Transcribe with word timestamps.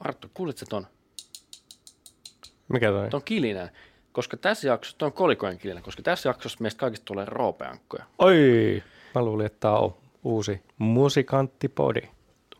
Arttu, 0.00 0.30
kuulitko 0.34 0.66
ton, 0.68 0.86
Mikä 2.68 2.90
toi? 2.90 3.10
ton 3.10 3.22
kilinen? 3.24 3.70
Koska 4.12 4.36
tässä 4.36 4.68
jaksossa, 4.68 4.98
ton 4.98 5.12
kolikojen 5.12 5.58
kilinen, 5.58 5.82
koska 5.82 6.02
tässä 6.02 6.28
jaksossa 6.28 6.58
meistä 6.60 6.80
kaikista 6.80 7.04
tulee 7.04 7.24
roopeankkoja. 7.24 8.04
Oi! 8.18 8.82
Mä 9.14 9.22
luulin, 9.22 9.46
että 9.46 9.60
tää 9.60 9.78
on 9.78 9.94
uusi 10.24 10.62
musikanttipodi. 10.78 12.02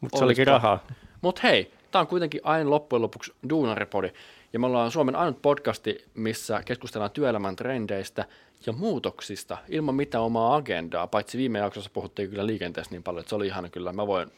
Mutta 0.01 0.19
se 0.19 0.25
olikin 0.25 0.47
rahaa. 0.47 0.87
Mutta 1.21 1.41
hei, 1.45 1.73
tämä 1.91 2.01
on 2.01 2.07
kuitenkin 2.07 2.41
aina 2.45 2.71
loppujen 2.71 3.03
lopuksi 3.03 3.33
Duunaripodi, 3.49 4.13
ja 4.53 4.59
me 4.59 4.67
ollaan 4.67 4.91
Suomen 4.91 5.17
ainut 5.17 5.43
podcasti, 5.43 6.05
missä 6.15 6.63
keskustellaan 6.65 7.11
työelämän 7.11 7.57
trendeistä 7.57 8.25
ja 8.67 8.73
muutoksista 8.73 9.59
ilman 9.69 9.95
mitään 9.95 10.25
omaa 10.25 10.57
agendaa, 10.57 11.07
paitsi 11.07 11.39
viime 11.39 11.59
jaksossa 11.59 11.91
puhuttiin 11.93 12.31
kyllä 12.31 12.47
liikenteestä 12.47 12.95
niin 12.95 13.03
paljon, 13.03 13.21
että 13.21 13.29
se 13.29 13.37
oli 13.37 13.47
ihan 13.47 13.71
kyllä, 13.71 13.93
mä 13.93 14.07
voin 14.07 14.31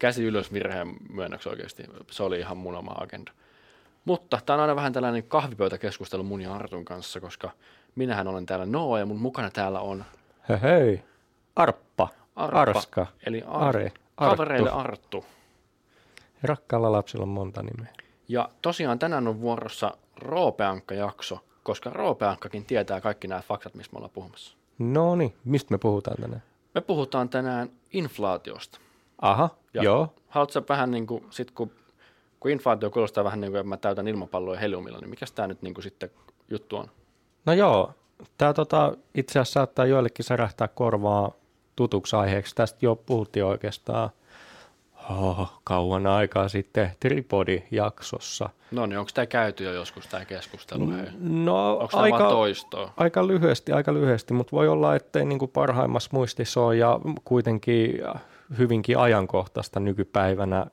käsi 0.00 0.24
ylös 0.24 0.52
virheen 0.52 0.96
myönnöksi 1.12 1.48
oikeasti, 1.48 1.84
se 2.10 2.22
oli 2.22 2.38
ihan 2.38 2.56
mun 2.56 2.76
oma 2.76 2.94
agenda. 3.00 3.32
Mutta 4.04 4.38
tämä 4.46 4.54
on 4.54 4.60
aina 4.60 4.76
vähän 4.76 4.92
tällainen 4.92 5.22
kahvipöytäkeskustelu 5.22 6.22
mun 6.22 6.40
ja 6.40 6.54
Artun 6.54 6.84
kanssa, 6.84 7.20
koska 7.20 7.50
minähän 7.94 8.28
olen 8.28 8.46
täällä 8.46 8.66
Noa 8.66 8.98
ja 8.98 9.06
mun 9.06 9.20
mukana 9.20 9.50
täällä 9.50 9.80
on 9.80 10.04
Hei, 10.48 10.60
hei. 10.62 11.02
Arppa. 11.56 12.08
Arpa, 12.36 12.60
Arska. 12.60 13.06
eli 13.26 13.42
Ar- 13.46 13.64
Are. 13.68 13.92
Arttu. 14.16 14.36
kavereille 14.36 14.70
Arttu. 14.70 15.24
Rakkaalla 16.42 16.92
lapsilla 16.92 17.22
on 17.22 17.28
monta 17.28 17.62
nimeä. 17.62 17.92
Ja 18.28 18.48
tosiaan 18.62 18.98
tänään 18.98 19.28
on 19.28 19.40
vuorossa 19.40 19.96
Roopeankka-jakso, 20.16 21.38
koska 21.62 21.90
Roopeankkakin 21.90 22.64
tietää 22.64 23.00
kaikki 23.00 23.28
nämä 23.28 23.42
faktat, 23.42 23.74
mistä 23.74 23.92
me 23.92 23.96
ollaan 23.96 24.12
puhumassa. 24.14 24.56
No 24.78 25.16
niin, 25.16 25.34
mistä 25.44 25.74
me 25.74 25.78
puhutaan 25.78 26.16
tänään? 26.20 26.42
Me 26.74 26.80
puhutaan 26.80 27.28
tänään 27.28 27.70
inflaatiosta. 27.92 28.78
Aha, 29.20 29.48
Ja 29.74 29.82
joo. 29.82 30.14
Haluatko 30.28 30.52
sä 30.52 30.62
vähän 30.68 30.90
niin 30.90 31.06
kuin, 31.06 31.24
sit 31.30 31.50
kun, 31.50 31.70
kun 32.40 32.50
inflaatio 32.50 32.90
kuulostaa 32.90 33.24
vähän 33.24 33.40
niin 33.40 33.50
kuin, 33.50 33.60
että 33.60 33.68
mä 33.68 33.76
täytän 33.76 34.08
ilmapalloja 34.08 34.60
heliumilla, 34.60 34.98
niin 34.98 35.10
mikä 35.10 35.26
tämä 35.34 35.48
nyt 35.48 35.62
niin 35.62 35.74
kuin 35.74 35.82
sitten 35.82 36.10
juttu 36.50 36.76
on? 36.76 36.90
No 37.46 37.52
joo, 37.52 37.94
tämä 38.38 38.52
tota, 38.52 38.96
itse 39.14 39.38
asiassa 39.38 39.52
saattaa 39.52 39.86
joillekin 39.86 40.24
särähtää 40.24 40.68
korvaa 40.68 41.32
tutuksi 41.76 42.16
aiheeksi. 42.16 42.54
Tästä 42.54 42.78
jo 42.82 42.96
puhuttiin 42.96 43.44
oikeastaan 43.44 44.10
oh, 45.10 45.60
kauan 45.64 46.06
aikaa 46.06 46.48
sitten 46.48 46.90
Tripodi-jaksossa. 47.00 48.48
No 48.70 48.86
niin, 48.86 48.98
onko 48.98 49.10
tämä 49.14 49.26
käyty 49.26 49.64
jo 49.64 49.72
joskus 49.72 50.06
tämä 50.06 50.24
keskustelu? 50.24 50.92
No 51.18 51.76
Onko 51.78 51.98
aika, 51.98 52.18
toistoa? 52.18 52.92
aika 52.96 53.26
lyhyesti, 53.26 53.72
aika 53.72 53.94
lyhyesti, 53.94 54.34
mutta 54.34 54.56
voi 54.56 54.68
olla, 54.68 54.94
ettei 54.94 55.24
niin 55.24 55.38
kuin 55.38 55.50
parhaimmassa 55.50 56.10
muistissa 56.12 56.60
ole 56.60 56.76
ja 56.76 57.00
kuitenkin 57.24 58.00
hyvinkin 58.58 58.98
ajankohtaista 58.98 59.80
nykypäivänä 59.80 60.66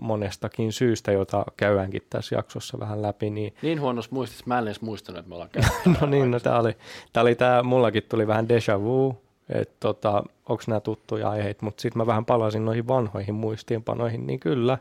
monestakin 0.00 0.72
syystä, 0.72 1.12
jota 1.12 1.44
käydäänkin 1.56 2.02
tässä 2.10 2.34
jaksossa 2.34 2.78
vähän 2.80 3.02
läpi, 3.02 3.30
niin 3.30 3.54
Niin 3.62 3.80
huonossa 3.80 4.10
muistissa, 4.12 4.44
mä 4.46 4.58
en 4.58 4.64
edes 4.64 4.80
muistanut, 4.80 5.18
että 5.18 5.28
me 5.28 5.34
ollaan 5.34 5.50
käyty. 5.54 6.00
No 6.00 6.06
niin, 6.06 6.30
no 6.30 6.40
tää 6.40 6.60
oli, 6.60 6.76
tää 7.12 7.22
oli 7.22 7.34
tää, 7.34 7.62
mullakin 7.62 8.02
tuli 8.08 8.26
vähän 8.26 8.46
déjà 8.46 8.82
vu, 8.82 9.22
että 9.48 9.74
tota, 9.80 10.24
onko 10.48 10.62
nämä 10.66 10.80
tuttuja 10.80 11.30
aiheita, 11.30 11.64
mutta 11.64 11.82
sitten 11.82 12.02
mä 12.02 12.06
vähän 12.06 12.24
palasin 12.24 12.64
noihin 12.64 12.88
vanhoihin 12.88 13.34
muistiinpanoihin, 13.34 14.26
niin 14.26 14.40
kyllä, 14.40 14.78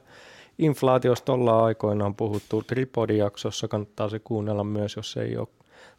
inflaatiosta 0.57 1.33
ollaan 1.33 1.63
aikoinaan 1.63 2.15
puhuttu 2.15 2.61
Tripodi-jaksossa, 2.61 3.67
kannattaa 3.67 4.09
se 4.09 4.19
kuunnella 4.19 4.63
myös, 4.63 4.95
jos 4.95 5.17
ei 5.17 5.37
ole 5.37 5.47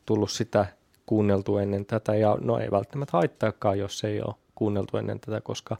tullut 0.07 0.31
sitä 0.31 0.67
kuunneltu 1.07 1.59
ennen 1.59 1.87
tätä, 1.87 2.15
ja 2.15 2.39
no 2.41 2.59
ei 2.59 2.71
välttämättä 2.71 3.17
haittaakaan, 3.17 3.79
jos 3.79 4.05
ei 4.05 4.23
ole 4.23 4.35
kuunneltu 4.55 4.97
ennen 4.97 5.21
tätä, 5.21 5.41
koska 5.41 5.77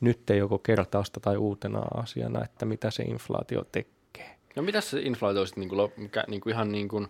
nyt 0.00 0.30
ei 0.30 0.38
joko 0.38 0.58
kertausta 0.58 1.20
tai 1.20 1.36
uutena 1.36 1.82
asiana, 1.94 2.44
että 2.44 2.66
mitä 2.66 2.90
se 2.90 3.02
inflaatio 3.02 3.64
tekee. 3.72 4.36
No 4.56 4.62
mitä 4.62 4.80
se 4.80 5.00
inflaatio 5.00 5.46
sitten 5.46 5.60
niin 5.60 5.68
kuin, 5.68 5.92
mikä, 5.96 6.24
niin 6.28 6.40
kuin 6.40 6.52
ihan 6.52 6.72
niin 6.72 6.88
kuin 6.88 7.08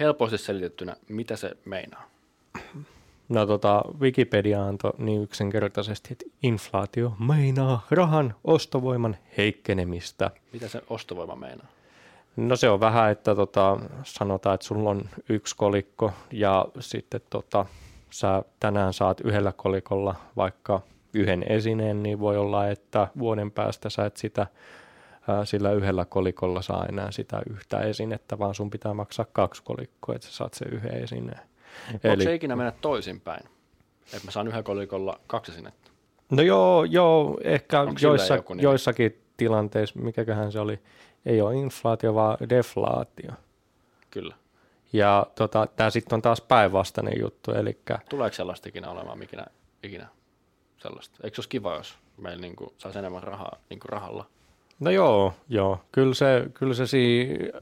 helposti 0.00 0.38
selitettynä, 0.38 0.96
mitä 1.08 1.36
se 1.36 1.56
meinaa? 1.64 2.10
No 3.28 3.46
tota, 3.46 3.84
Wikipedia 4.00 4.64
antoi 4.64 4.92
niin 4.98 5.22
yksinkertaisesti, 5.22 6.08
että 6.12 6.24
inflaatio 6.42 7.16
meinaa 7.26 7.86
rahan 7.90 8.34
ostovoiman 8.44 9.16
heikkenemistä. 9.36 10.30
Mitä 10.52 10.68
se 10.68 10.82
ostovoima 10.90 11.36
meinaa? 11.36 11.66
No 12.36 12.56
se 12.56 12.68
on 12.68 12.80
vähän, 12.80 13.10
että 13.10 13.34
tota, 13.34 13.78
sanotaan, 14.04 14.54
että 14.54 14.66
sulla 14.66 14.90
on 14.90 15.08
yksi 15.28 15.56
kolikko 15.56 16.12
ja 16.32 16.66
sitten 16.80 17.20
tota, 17.30 17.66
sä 18.12 18.42
tänään 18.60 18.92
saat 18.92 19.20
yhdellä 19.20 19.52
kolikolla 19.52 20.14
vaikka 20.36 20.80
yhden 21.14 21.44
esineen, 21.48 22.02
niin 22.02 22.20
voi 22.20 22.36
olla, 22.36 22.68
että 22.68 23.08
vuoden 23.18 23.50
päästä 23.50 23.90
sä 23.90 24.06
et 24.06 24.16
sitä 24.16 24.46
sillä 25.44 25.72
yhdellä 25.72 26.04
kolikolla 26.04 26.62
saa 26.62 26.86
enää 26.88 27.10
sitä 27.10 27.42
yhtä 27.50 27.80
esinettä, 27.80 28.38
vaan 28.38 28.54
sun 28.54 28.70
pitää 28.70 28.94
maksaa 28.94 29.26
kaksi 29.32 29.62
kolikkoa, 29.62 30.14
että 30.14 30.26
sä 30.26 30.32
saat 30.32 30.54
sen 30.54 30.68
yhden 30.72 31.02
esineen. 31.02 31.40
Onko 32.04 32.22
se 32.22 32.34
ikinä 32.34 32.56
mennä 32.56 32.72
toisinpäin? 32.80 33.44
Että 34.04 34.24
mä 34.24 34.30
saan 34.30 34.48
yhden 34.48 34.64
kolikolla 34.64 35.20
kaksi 35.26 35.52
sinettä. 35.52 35.90
No 36.30 36.42
joo, 36.42 36.84
joo 36.84 37.38
ehkä 37.44 37.80
Onko 37.80 37.94
joissa, 38.02 38.36
nimi? 38.48 38.62
joissakin 38.62 39.22
tilanteissa, 39.36 39.98
mikäköhän 39.98 40.52
se 40.52 40.60
oli, 40.60 40.78
ei 41.26 41.40
ole 41.40 41.56
inflaatio, 41.56 42.14
vaan 42.14 42.36
deflaatio. 42.48 43.32
Kyllä. 44.10 44.34
Ja 44.92 45.26
tota, 45.34 45.66
tämä 45.76 45.90
sitten 45.90 46.16
on 46.16 46.22
taas 46.22 46.40
päinvastainen 46.40 47.20
juttu, 47.20 47.52
eli 47.52 47.78
Tuleeko 48.08 48.34
sellaista 48.34 48.68
ikinä 48.68 48.90
olemaan 48.90 49.22
ikinä, 49.22 49.46
ikinä 49.82 50.08
sellaista? 50.78 51.18
Eikö 51.24 51.34
se 51.34 51.40
olisi 51.40 51.48
kiva, 51.48 51.76
jos 51.76 51.98
meillä 52.16 52.40
niin 52.40 52.56
kuin, 52.56 52.70
saisi 52.78 52.98
enemmän 52.98 53.22
rahaa 53.22 53.56
niin 53.70 53.80
kuin 53.80 53.88
rahalla? 53.88 54.26
no 54.80 54.90
joo, 54.90 55.34
joo, 55.48 55.80
kyllä 55.92 56.14
se, 56.14 56.50
kyllä 56.54 56.74
se 56.74 56.86
siinä 56.86 57.60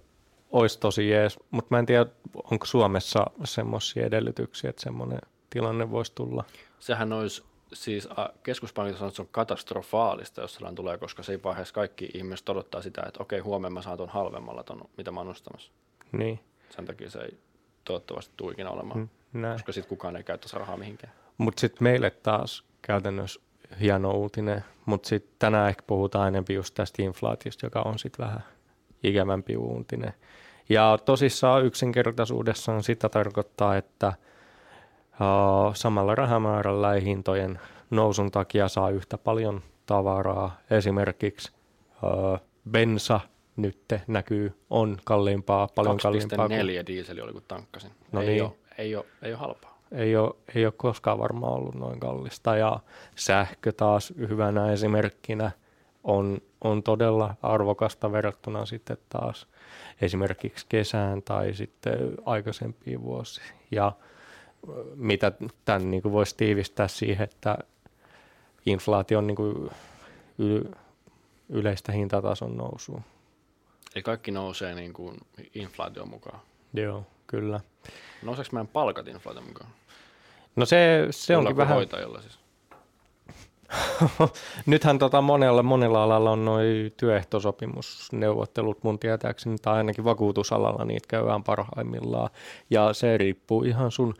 olisi 0.50 0.80
tosi 0.80 1.08
jees, 1.08 1.38
mutta 1.50 1.74
mä 1.74 1.78
en 1.78 1.86
tiedä, 1.86 2.06
onko 2.50 2.66
Suomessa 2.66 3.26
semmoisia 3.44 4.06
edellytyksiä, 4.06 4.70
että 4.70 4.82
semmoinen 4.82 5.18
tilanne 5.50 5.90
voisi 5.90 6.12
tulla. 6.14 6.44
Sehän 6.78 7.12
olisi 7.12 7.42
siis 7.72 8.08
a, 8.16 8.28
keskuspankit 8.42 8.96
sanoo, 8.96 9.08
että 9.08 9.16
se 9.16 9.22
on 9.22 9.28
katastrofaalista, 9.30 10.40
jos 10.40 10.54
sellainen 10.54 10.76
tulee, 10.76 10.98
koska 10.98 11.22
se 11.22 11.32
ei 11.32 11.42
vaiheessa 11.42 11.74
kaikki 11.74 12.10
ihmiset 12.14 12.48
odottaa 12.48 12.82
sitä, 12.82 13.02
että 13.06 13.22
okei, 13.22 13.40
huomenna 13.40 13.74
mä 13.74 13.82
saan 13.82 13.98
ton 13.98 14.08
halvemmalla 14.08 14.62
ton, 14.62 14.88
mitä 14.96 15.10
mä 15.10 15.20
oon 15.20 15.28
ostamassa. 15.28 15.72
Niin, 16.12 16.40
Sen 16.70 16.84
takia 16.84 17.10
se 17.10 17.18
ei 17.18 17.38
toivottavasti 17.84 18.34
tule 18.36 18.52
ikinä 18.52 18.70
olemaan, 18.70 19.00
mm, 19.00 19.08
näin. 19.40 19.54
koska 19.54 19.72
sitten 19.72 19.88
kukaan 19.88 20.16
ei 20.16 20.22
käyttäisi 20.22 20.58
rahaa 20.58 20.76
mihinkään. 20.76 21.12
Mutta 21.38 21.60
sitten 21.60 21.82
meille 21.82 22.10
taas 22.10 22.64
käytännössä 22.82 23.40
hieno 23.80 24.10
uutinen, 24.10 24.64
mutta 24.86 25.08
sitten 25.08 25.34
tänään 25.38 25.68
ehkä 25.68 25.82
puhutaan 25.86 26.28
enemmän 26.28 26.54
just 26.54 26.74
tästä 26.74 27.02
inflaatiosta, 27.02 27.66
joka 27.66 27.82
on 27.82 27.98
sitten 27.98 28.26
vähän 28.26 28.44
ikävämpi 29.02 29.56
uutinen. 29.56 30.14
Ja 30.68 30.98
tosissaan 31.04 31.64
yksinkertaisuudessaan 31.64 32.82
sitä 32.82 33.08
tarkoittaa, 33.08 33.76
että 33.76 34.12
uh, 35.10 35.74
samalla 35.74 36.14
rahamäärällä 36.14 36.94
ei 36.94 37.04
hintojen 37.04 37.60
nousun 37.90 38.30
takia 38.30 38.68
saa 38.68 38.90
yhtä 38.90 39.18
paljon 39.18 39.62
tavaraa. 39.86 40.56
Esimerkiksi 40.70 41.52
uh, 42.02 42.40
bensa 42.70 43.20
nyt 43.62 43.78
näkyy, 44.06 44.52
on 44.70 44.98
kalliimpaa, 45.04 45.68
paljon 45.74 45.96
kalliimpaa. 45.96 46.48
kuin- 46.48 46.58
2,4 46.58 46.86
diiseli 46.86 47.20
oli 47.20 47.32
kun 47.32 47.42
tankkasin. 47.48 47.90
No 48.12 48.20
ei, 48.20 48.26
niin. 48.26 48.42
ole, 48.42 48.52
ei, 48.78 48.96
ole, 48.96 49.04
ei 49.22 49.32
ole 49.32 49.38
halpaa. 49.38 49.78
ei 49.92 50.16
ole, 50.16 50.34
ei 50.54 50.64
ole 50.66 50.74
koskaan 50.76 51.18
varmaan 51.18 51.52
ollut 51.52 51.74
noin 51.74 52.00
kallista. 52.00 52.56
Ja 52.56 52.80
sähkö 53.16 53.72
taas 53.72 54.12
hyvänä 54.16 54.72
esimerkkinä 54.72 55.50
on, 56.04 56.38
on 56.64 56.82
todella 56.82 57.34
arvokasta 57.42 58.12
verrattuna 58.12 58.66
sitten 58.66 58.98
taas 59.08 59.46
esimerkiksi 60.00 60.66
kesään 60.68 61.22
tai 61.22 61.54
sitten 61.54 61.98
aikaisempiin 62.26 63.02
vuosiin. 63.02 63.46
Ja 63.70 63.92
mitä 64.94 65.32
tämän 65.64 65.90
niin 65.90 66.02
kuin 66.02 66.12
voisi 66.12 66.36
tiivistää 66.36 66.88
siihen, 66.88 67.24
että 67.24 67.58
inflaatio 68.66 69.18
on 69.18 69.26
niin 69.26 69.36
kuin 69.36 69.70
yleistä 71.48 71.92
hintatason 71.92 72.56
nousua. 72.56 73.02
Eli 73.94 74.02
kaikki 74.02 74.30
nousee 74.30 74.74
niin 74.74 74.92
kuin 74.92 75.16
inflaation 75.54 76.08
mukaan. 76.08 76.40
Joo, 76.74 77.06
kyllä. 77.26 77.60
Nouseeko 78.22 78.50
meidän 78.52 78.68
palkat 78.68 79.08
inflaation 79.08 79.46
mukaan? 79.46 79.70
No 80.56 80.66
se, 80.66 81.06
se 81.10 81.36
onkin 81.36 81.56
vähän... 81.56 81.74
hoitajilla 81.74 82.20
siis. 82.20 82.40
Nythän 84.66 84.98
tota 84.98 85.20
monella, 85.20 85.62
monella 85.62 86.02
alalla 86.02 86.30
on 86.30 86.44
noin 86.44 86.92
työehtosopimusneuvottelut 86.96 88.84
mun 88.84 88.98
tietääkseni, 88.98 89.56
tai 89.62 89.76
ainakin 89.76 90.04
vakuutusalalla 90.04 90.84
niitä 90.84 91.08
käydään 91.08 91.44
parhaimmillaan. 91.44 92.30
Ja 92.70 92.92
se 92.92 93.18
riippuu 93.18 93.62
ihan 93.62 93.90
sun 93.90 94.14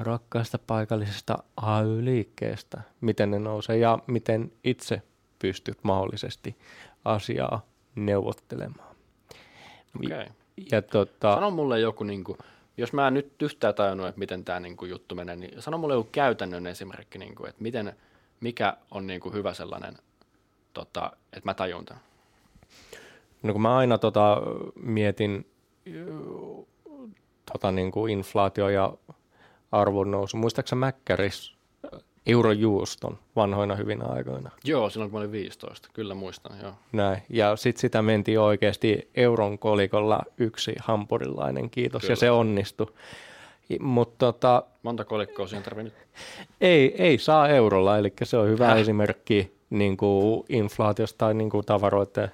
rakkaasta 0.00 0.58
paikallisesta 0.66 1.38
AY-liikkeestä, 1.56 2.80
miten 3.00 3.30
ne 3.30 3.38
nousee 3.38 3.78
ja 3.78 3.98
miten 4.06 4.52
itse 4.64 5.02
pystyt 5.38 5.78
mahdollisesti 5.82 6.56
asiaa 7.04 7.66
neuvottelemaan. 7.94 8.89
Okei. 9.98 10.26
Ja 10.72 10.82
tota, 10.82 11.34
Sano 11.34 11.50
mulle 11.50 11.80
joku, 11.80 12.04
niin 12.04 12.24
kuin, 12.24 12.38
jos 12.76 12.92
mä 12.92 13.08
en 13.08 13.14
nyt 13.14 13.42
yhtään 13.42 13.74
tajunnut, 13.74 14.06
että 14.08 14.18
miten 14.18 14.44
tämä 14.44 14.60
niin 14.60 14.76
kuin, 14.76 14.90
juttu 14.90 15.14
menee, 15.14 15.36
niin 15.36 15.62
sano 15.62 15.78
mulle 15.78 15.94
joku 15.94 16.08
käytännön 16.12 16.66
esimerkki, 16.66 17.18
niin 17.18 17.34
kuin, 17.34 17.48
että 17.48 17.62
miten, 17.62 17.96
mikä 18.40 18.76
on 18.90 19.06
niin 19.06 19.20
kuin, 19.20 19.34
hyvä 19.34 19.54
sellainen, 19.54 19.98
tota, 20.74 21.12
että 21.32 21.48
mä 21.48 21.54
tajun 21.54 21.84
tämän. 21.84 22.02
No 23.42 23.52
kun 23.52 23.62
mä 23.62 23.76
aina 23.76 23.98
tota, 23.98 24.42
mietin 24.82 25.46
tota, 27.52 27.72
niin 27.72 27.92
kuin 27.92 28.12
inflaatio 28.12 28.68
ja 28.68 28.92
arvonnousu. 29.72 30.36
Muistaaksä 30.36 30.76
Mäkkäris 30.76 31.59
eurojuuston 32.26 33.18
vanhoina 33.36 33.74
hyvinä 33.74 34.04
aikoina? 34.04 34.50
Joo, 34.64 34.90
silloin 34.90 35.10
kun 35.10 35.18
mä 35.18 35.20
olin 35.20 35.32
15, 35.32 35.88
kyllä 35.92 36.14
muistan, 36.14 36.58
joo. 36.62 36.72
Näin, 36.92 37.22
ja 37.28 37.56
sitten 37.56 37.80
sitä 37.80 38.02
mentiin 38.02 38.40
oikeasti 38.40 39.10
euron 39.14 39.58
kolikolla 39.58 40.22
yksi 40.38 40.74
hampurilainen, 40.78 41.70
kiitos, 41.70 42.02
kyllä. 42.02 42.12
ja 42.12 42.16
se 42.16 42.30
onnistui. 42.30 42.86
Mut 43.80 44.18
tota, 44.18 44.62
Monta 44.82 45.04
kolikkoa 45.04 45.46
siihen 45.46 45.62
tarvii 45.62 45.84
nyt? 45.84 45.94
Ei, 46.60 47.02
ei 47.02 47.18
saa 47.18 47.48
eurolla, 47.48 47.98
eli 47.98 48.12
se 48.22 48.36
on 48.36 48.48
hyvä 48.48 48.66
Häh? 48.66 48.78
esimerkki 48.78 49.52
niin 49.70 49.96
kuin 49.96 50.44
inflaatiosta 50.48 51.18
tai 51.18 51.34
niin 51.34 51.50
kuin 51.50 51.66
tavaroiden 51.66 52.30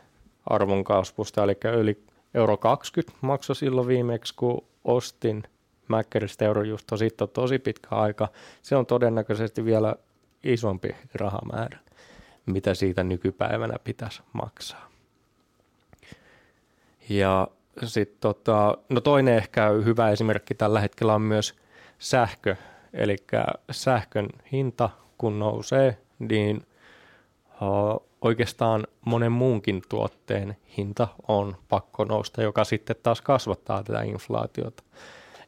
arvon 0.47 0.85
kasvusta, 0.85 1.44
eli 1.44 1.56
yli 1.79 1.99
euro 2.35 2.56
20 2.56 3.19
maksoi 3.21 3.56
silloin 3.56 3.88
viimeksi, 3.88 4.35
kun 4.37 4.65
ostin 4.85 5.43
Mäkkäristä 5.88 6.44
eurojuusto, 6.44 6.97
siitä 6.97 7.25
on 7.25 7.31
tosi 7.31 7.59
pitkä 7.59 7.88
aika. 7.91 8.29
Se 8.62 8.77
on 8.77 8.87
todennäköisesti 8.87 9.65
vielä 9.65 9.94
isompi 10.44 10.97
rahamäärä, 11.15 11.79
mitä 12.47 12.75
siitä 12.75 13.05
nykypäivänä 13.05 13.77
pitäisi 13.85 14.23
maksaa. 14.33 14.91
Ja 17.09 17.49
sitten 17.85 18.21
tota, 18.21 18.79
no 18.88 19.00
toinen 19.00 19.37
ehkä 19.37 19.69
hyvä 19.69 20.11
esimerkki 20.11 20.55
tällä 20.55 20.81
hetkellä 20.81 21.15
on 21.15 21.23
myös 21.23 21.55
sähkö, 21.99 22.56
eli 22.93 23.17
sähkön 23.71 24.29
hinta 24.53 24.91
kun 25.19 25.38
nousee, 25.38 25.99
niin 26.19 26.67
oikeastaan 28.21 28.87
monen 29.05 29.33
muunkin 29.33 29.83
tuotteen 29.88 30.56
hinta 30.77 31.09
on 31.29 31.56
pakko 31.69 32.05
nousta, 32.05 32.43
joka 32.43 32.65
sitten 32.65 32.97
taas 33.03 33.21
kasvattaa 33.21 33.83
tätä 33.83 34.03
inflaatiota. 34.03 34.83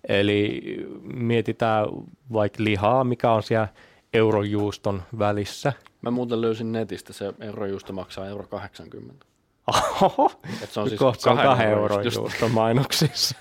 Eli 0.09 0.63
mietitään 1.03 1.87
vaikka 2.33 2.65
lihaa, 2.65 3.05
mikä 3.05 3.33
on 3.33 3.43
siellä 3.43 3.69
eurojuuston 4.13 5.03
välissä. 5.19 5.73
Mä 6.03 6.11
muuten 6.11 6.41
löysin 6.41 6.73
netistä, 6.73 7.13
se 7.13 7.35
eurojuusto 7.41 7.93
maksaa 7.93 8.27
euro 8.27 8.47
80. 8.47 9.27
Oho, 10.03 10.31
Et 10.63 10.71
se 10.71 10.81
on 10.81 10.89
siis 10.89 10.99
kohta 10.99 11.23
kahden, 11.25 11.45
kahden 11.45 11.69
euron 11.69 12.05
juuston 12.05 12.51
mainoksissa. 12.51 13.37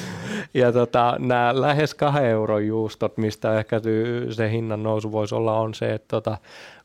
ja 0.54 0.72
tota, 0.72 1.16
nämä 1.18 1.60
lähes 1.60 1.94
kahden 1.94 2.24
euron 2.24 2.66
juustot, 2.66 3.16
mistä 3.16 3.58
ehkä 3.58 3.80
se 4.30 4.50
hinnan 4.50 4.82
nousu 4.82 5.12
voisi 5.12 5.34
olla, 5.34 5.60
on 5.60 5.74
se, 5.74 5.94
että 5.94 6.08
tota, 6.08 6.38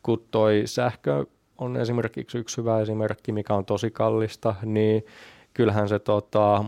kun 0.04 0.24
toi 0.32 0.62
sähkö 0.66 1.26
on 1.58 1.78
esimerkiksi 1.78 2.38
yksi 2.38 2.58
hyvä 2.58 2.82
esimerkki, 2.82 3.32
mikä 3.32 3.54
on 3.54 3.66
tosi 3.66 3.92
kallista, 3.92 4.56
niin 4.64 5.06
kyllähän 5.54 5.90
se 5.90 6.00
tota, 6.00 6.66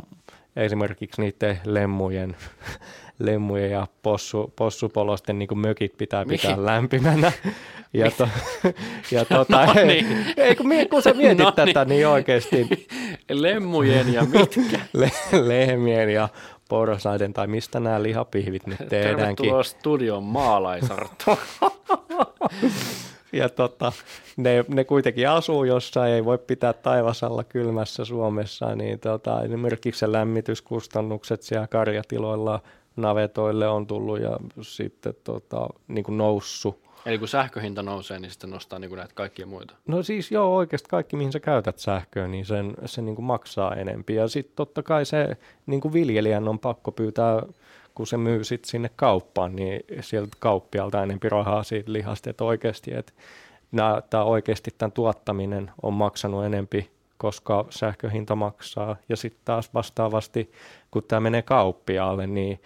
esimerkiksi 0.60 1.22
niiden 1.22 1.60
lemmujen, 1.66 2.36
lemmujen 3.20 3.72
ja 3.72 3.88
possu, 4.02 4.54
possupolosten 4.56 5.40
niin 5.40 5.60
mökit 5.60 5.98
pitää 5.98 6.26
pitää 6.26 6.52
Mihin? 6.52 6.66
lämpimänä. 6.66 7.32
Ja, 7.94 8.12
to, 8.12 8.30
ja 9.12 9.26
tota, 9.26 9.66
no 9.66 9.74
niin. 9.74 10.26
ei, 10.38 10.56
kun, 10.56 10.68
kun 10.90 11.02
sä 11.02 11.14
mietit 11.14 11.38
no 11.38 11.52
tätä, 11.52 11.86
niin, 11.86 11.90
niin 11.90 12.08
oikeasti. 12.08 12.88
Lemmujen 13.30 14.14
ja 14.14 14.24
mitkä? 14.24 14.80
Le, 14.94 15.12
lehmien 15.42 16.10
ja 16.10 16.30
porsaiden 16.70 17.34
tai 17.34 17.48
mistä 17.48 17.80
nämä 17.80 18.04
lihapihvit 18.04 18.68
nyt 18.68 18.78
tehdäänkin. 18.78 19.18
Tervetuloa 19.18 19.64
studion 19.64 20.24
maalaisarttu. 20.24 21.40
Ja 23.34 23.50
tota, 23.50 23.92
ne, 24.38 24.66
ne 24.68 24.84
kuitenkin 24.84 25.30
asuu 25.30 25.64
jossain, 25.64 26.14
ei 26.14 26.26
voi 26.26 26.38
pitää 26.38 26.74
taivasalla 26.74 27.44
kylmässä 27.44 28.06
Suomessa, 28.06 28.76
niin 28.76 29.00
tota, 29.00 29.44
esimerkiksi 29.44 30.00
se 30.00 30.12
lämmityskustannukset 30.12 31.42
siellä 31.42 31.68
karjatiloilla 31.68 32.62
navetoille 32.96 33.68
on 33.68 33.88
tullut 33.88 34.22
ja 34.22 34.38
sitten 34.62 35.14
tota, 35.24 35.68
niin 35.88 36.04
kuin 36.04 36.18
noussut. 36.18 36.90
Eli 37.06 37.18
kun 37.18 37.28
sähköhinta 37.28 37.84
nousee, 37.84 38.20
niin 38.20 38.32
sitten 38.32 38.50
nostaa 38.50 38.80
niin 38.80 38.90
kuin 38.90 38.98
näitä 38.98 39.14
kaikkia 39.16 39.46
muita? 39.46 39.76
No 39.88 40.04
siis 40.04 40.32
joo, 40.32 40.56
oikeasti 40.56 40.90
kaikki, 40.90 41.16
mihin 41.16 41.32
sä 41.32 41.40
käytät 41.40 41.80
sähköä, 41.80 42.28
niin 42.28 42.46
sen, 42.46 42.74
se 42.86 43.02
niin 43.02 43.16
kuin 43.16 43.26
maksaa 43.26 43.76
enempi. 43.76 44.16
Ja 44.16 44.28
sitten 44.28 44.56
totta 44.56 44.84
kai 44.84 45.06
se 45.06 45.38
niin 45.66 45.82
kuin 45.82 45.94
viljelijän 45.94 46.48
on 46.48 46.60
pakko 46.60 46.92
pyytää 46.92 47.44
kun 47.96 48.08
se 48.08 48.18
myy 48.18 48.44
sit 48.44 48.66
sinne 48.66 48.90
kauppaan, 48.96 49.56
niin 49.56 49.82
sieltä 50.02 50.38
kauppialta 50.40 51.04
enempi 51.04 51.30
rahaa 51.30 51.64
siitä 51.64 51.94
lihasta, 51.94 52.30
että 52.30 52.44
oikeasti, 52.44 52.94
että 52.94 53.14
tämä 54.10 54.24
oikeasti 54.24 54.72
tämän 54.78 54.92
tuottaminen 54.92 55.72
on 55.82 55.94
maksanut 55.94 56.46
enempi, 56.46 56.92
koska 57.18 57.66
sähköhinta 57.70 58.36
maksaa. 58.36 58.96
Ja 59.10 59.18
sitten 59.18 59.42
taas 59.46 59.74
vastaavasti, 59.74 60.52
kun 60.92 61.04
tämä 61.04 61.20
menee 61.20 61.42
kauppiaalle, 61.42 62.28
niin 62.28 62.62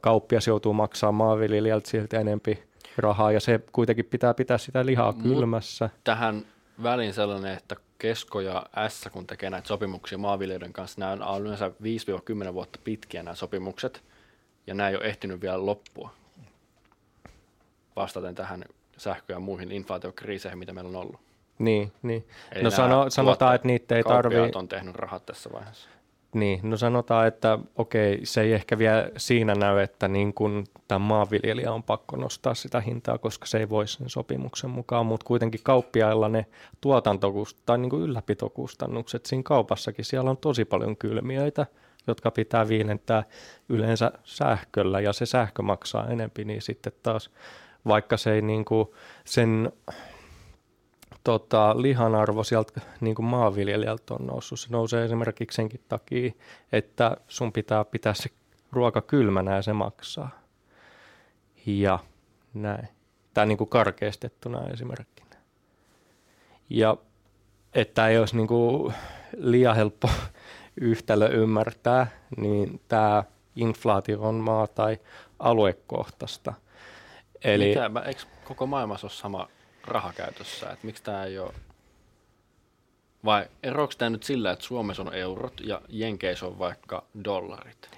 kauppias 0.00 0.46
joutuu 0.46 0.72
maksamaan 0.72 1.14
maanviljelijältä 1.14 1.90
siltä 1.90 2.20
enempi 2.20 2.62
rahaa, 2.96 3.32
ja 3.32 3.40
se 3.40 3.60
kuitenkin 3.72 4.04
pitää 4.04 4.34
pitää 4.34 4.58
sitä 4.58 4.86
lihaa 4.86 5.12
kylmässä. 5.12 5.90
tähän 6.04 6.44
väliin 6.82 7.12
sellainen, 7.12 7.56
että 7.56 7.76
Kesko 7.98 8.40
ja 8.40 8.66
S, 8.88 9.08
kun 9.12 9.26
tekee 9.26 9.50
näitä 9.50 9.68
sopimuksia 9.68 10.18
maanviljelijöiden 10.18 10.72
kanssa, 10.72 11.00
nämä 11.00 11.26
on 11.26 11.42
yleensä 11.42 11.70
5-10 12.50 12.54
vuotta 12.54 12.78
pitkiä 12.84 13.22
nämä 13.22 13.34
sopimukset, 13.34 14.02
ja 14.70 14.74
nämä 14.74 14.88
ei 14.88 14.96
ole 14.96 15.04
ehtinyt 15.04 15.40
vielä 15.40 15.66
loppua 15.66 16.10
vastaten 17.96 18.34
tähän 18.34 18.64
sähkö- 18.96 19.32
ja 19.32 19.40
muihin 19.40 19.72
inflaatiokriiseihin, 19.72 20.58
mitä 20.58 20.72
meillä 20.72 20.88
on 20.88 20.96
ollut. 20.96 21.20
Niin, 21.58 21.92
niin. 22.02 22.26
Eli 22.52 22.62
no 22.62 22.70
sano, 22.70 23.10
sanotaan, 23.10 23.54
että 23.54 23.66
niitä 23.66 23.96
ei 23.96 24.02
tarvitse... 24.02 24.58
on 24.58 24.68
tehnyt 24.68 24.94
rahat 24.94 25.26
tässä 25.26 25.50
vaiheessa. 25.52 25.88
Niin, 26.34 26.60
no 26.62 26.76
sanotaan, 26.76 27.26
että 27.26 27.58
okei, 27.76 28.20
se 28.24 28.40
ei 28.40 28.52
ehkä 28.52 28.78
vielä 28.78 29.10
siinä 29.16 29.54
näy, 29.54 29.78
että 29.78 30.08
niin 30.08 30.34
kun 30.34 30.64
tämä 30.88 30.98
maanviljelijä 30.98 31.72
on 31.72 31.82
pakko 31.82 32.16
nostaa 32.16 32.54
sitä 32.54 32.80
hintaa, 32.80 33.18
koska 33.18 33.46
se 33.46 33.58
ei 33.58 33.68
voi 33.68 33.88
sen 33.88 34.08
sopimuksen 34.08 34.70
mukaan, 34.70 35.06
mutta 35.06 35.26
kuitenkin 35.26 35.60
kauppiailla 35.62 36.28
ne 36.28 36.46
tuotantokust- 36.86 37.62
tai 37.66 37.78
niin 37.78 37.90
kuin 37.90 38.02
ylläpitokustannukset 38.02 39.26
siinä 39.26 39.42
kaupassakin, 39.42 40.04
siellä 40.04 40.30
on 40.30 40.36
tosi 40.36 40.64
paljon 40.64 40.96
kylmiöitä, 40.96 41.66
jotka 42.10 42.30
pitää 42.30 42.68
viilentää 42.68 43.24
yleensä 43.68 44.12
sähköllä 44.24 45.00
ja 45.00 45.12
se 45.12 45.26
sähkö 45.26 45.62
maksaa 45.62 46.08
enempi, 46.08 46.44
niin 46.44 46.62
sitten 46.62 46.92
taas 47.02 47.30
vaikka 47.86 48.16
se 48.16 48.32
ei 48.32 48.42
niin 48.42 48.64
kuin 48.64 48.88
sen 49.24 49.72
tota, 51.24 51.82
lihan 51.82 52.14
arvo 52.14 52.44
sieltä 52.44 52.80
niin 53.00 53.14
kuin 53.14 53.26
maanviljelijältä 53.26 54.14
on 54.14 54.26
noussut. 54.26 54.60
Se 54.60 54.66
nousee 54.70 55.04
esimerkiksi 55.04 55.56
senkin 55.56 55.80
takia, 55.88 56.32
että 56.72 57.16
sun 57.28 57.52
pitää 57.52 57.84
pitää 57.84 58.14
se 58.14 58.30
ruoka 58.72 59.00
kylmänä 59.00 59.56
ja 59.56 59.62
se 59.62 59.72
maksaa. 59.72 60.40
Ja 61.66 61.98
näin. 62.54 62.88
Tämä 63.34 63.46
niin 63.46 63.58
kuin 63.58 63.70
karkeistettuna 63.70 64.68
esimerkkinä. 64.68 65.36
Ja 66.70 66.96
että 67.74 68.08
ei 68.08 68.18
olisi 68.18 68.36
niin 68.36 68.48
kuin 68.48 68.94
liian 69.36 69.76
helppo 69.76 70.10
yhtälö 70.80 71.28
ymmärtää, 71.28 72.06
niin 72.36 72.80
tämä 72.88 73.24
inflaatio 73.56 74.20
on 74.20 74.34
maa- 74.34 74.66
tai 74.66 74.98
aluekohtaista. 75.38 76.52
Eli, 77.44 77.68
Mitä, 77.68 77.90
eikö 78.06 78.20
koko 78.44 78.66
maailmassa 78.66 79.06
ole 79.06 79.12
sama 79.12 79.48
rahakäytössä, 79.86 80.70
että 80.70 80.86
miksi 80.86 81.02
tämä 81.02 81.24
ei 81.24 81.38
ole 81.38 81.52
vai 83.24 83.46
eroako 83.62 83.92
tämä 83.98 84.10
nyt 84.10 84.22
sillä, 84.22 84.50
että 84.52 84.64
Suomessa 84.64 85.02
on 85.02 85.14
eurot 85.14 85.60
ja 85.60 85.80
Jenkeissä 85.88 86.46
on 86.46 86.58
vaikka 86.58 87.04
dollarit? 87.24 87.90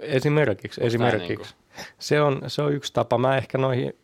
Esimerkiksi, 0.00 0.80
esimerkiksi. 0.84 1.54
Niin 1.76 1.86
se, 1.98 2.20
on, 2.20 2.42
se 2.46 2.62
on 2.62 2.72
yksi 2.72 2.92
tapa. 2.92 3.18
Mä 3.18 3.36
ehkä 3.36 3.58
noihin 3.58 3.96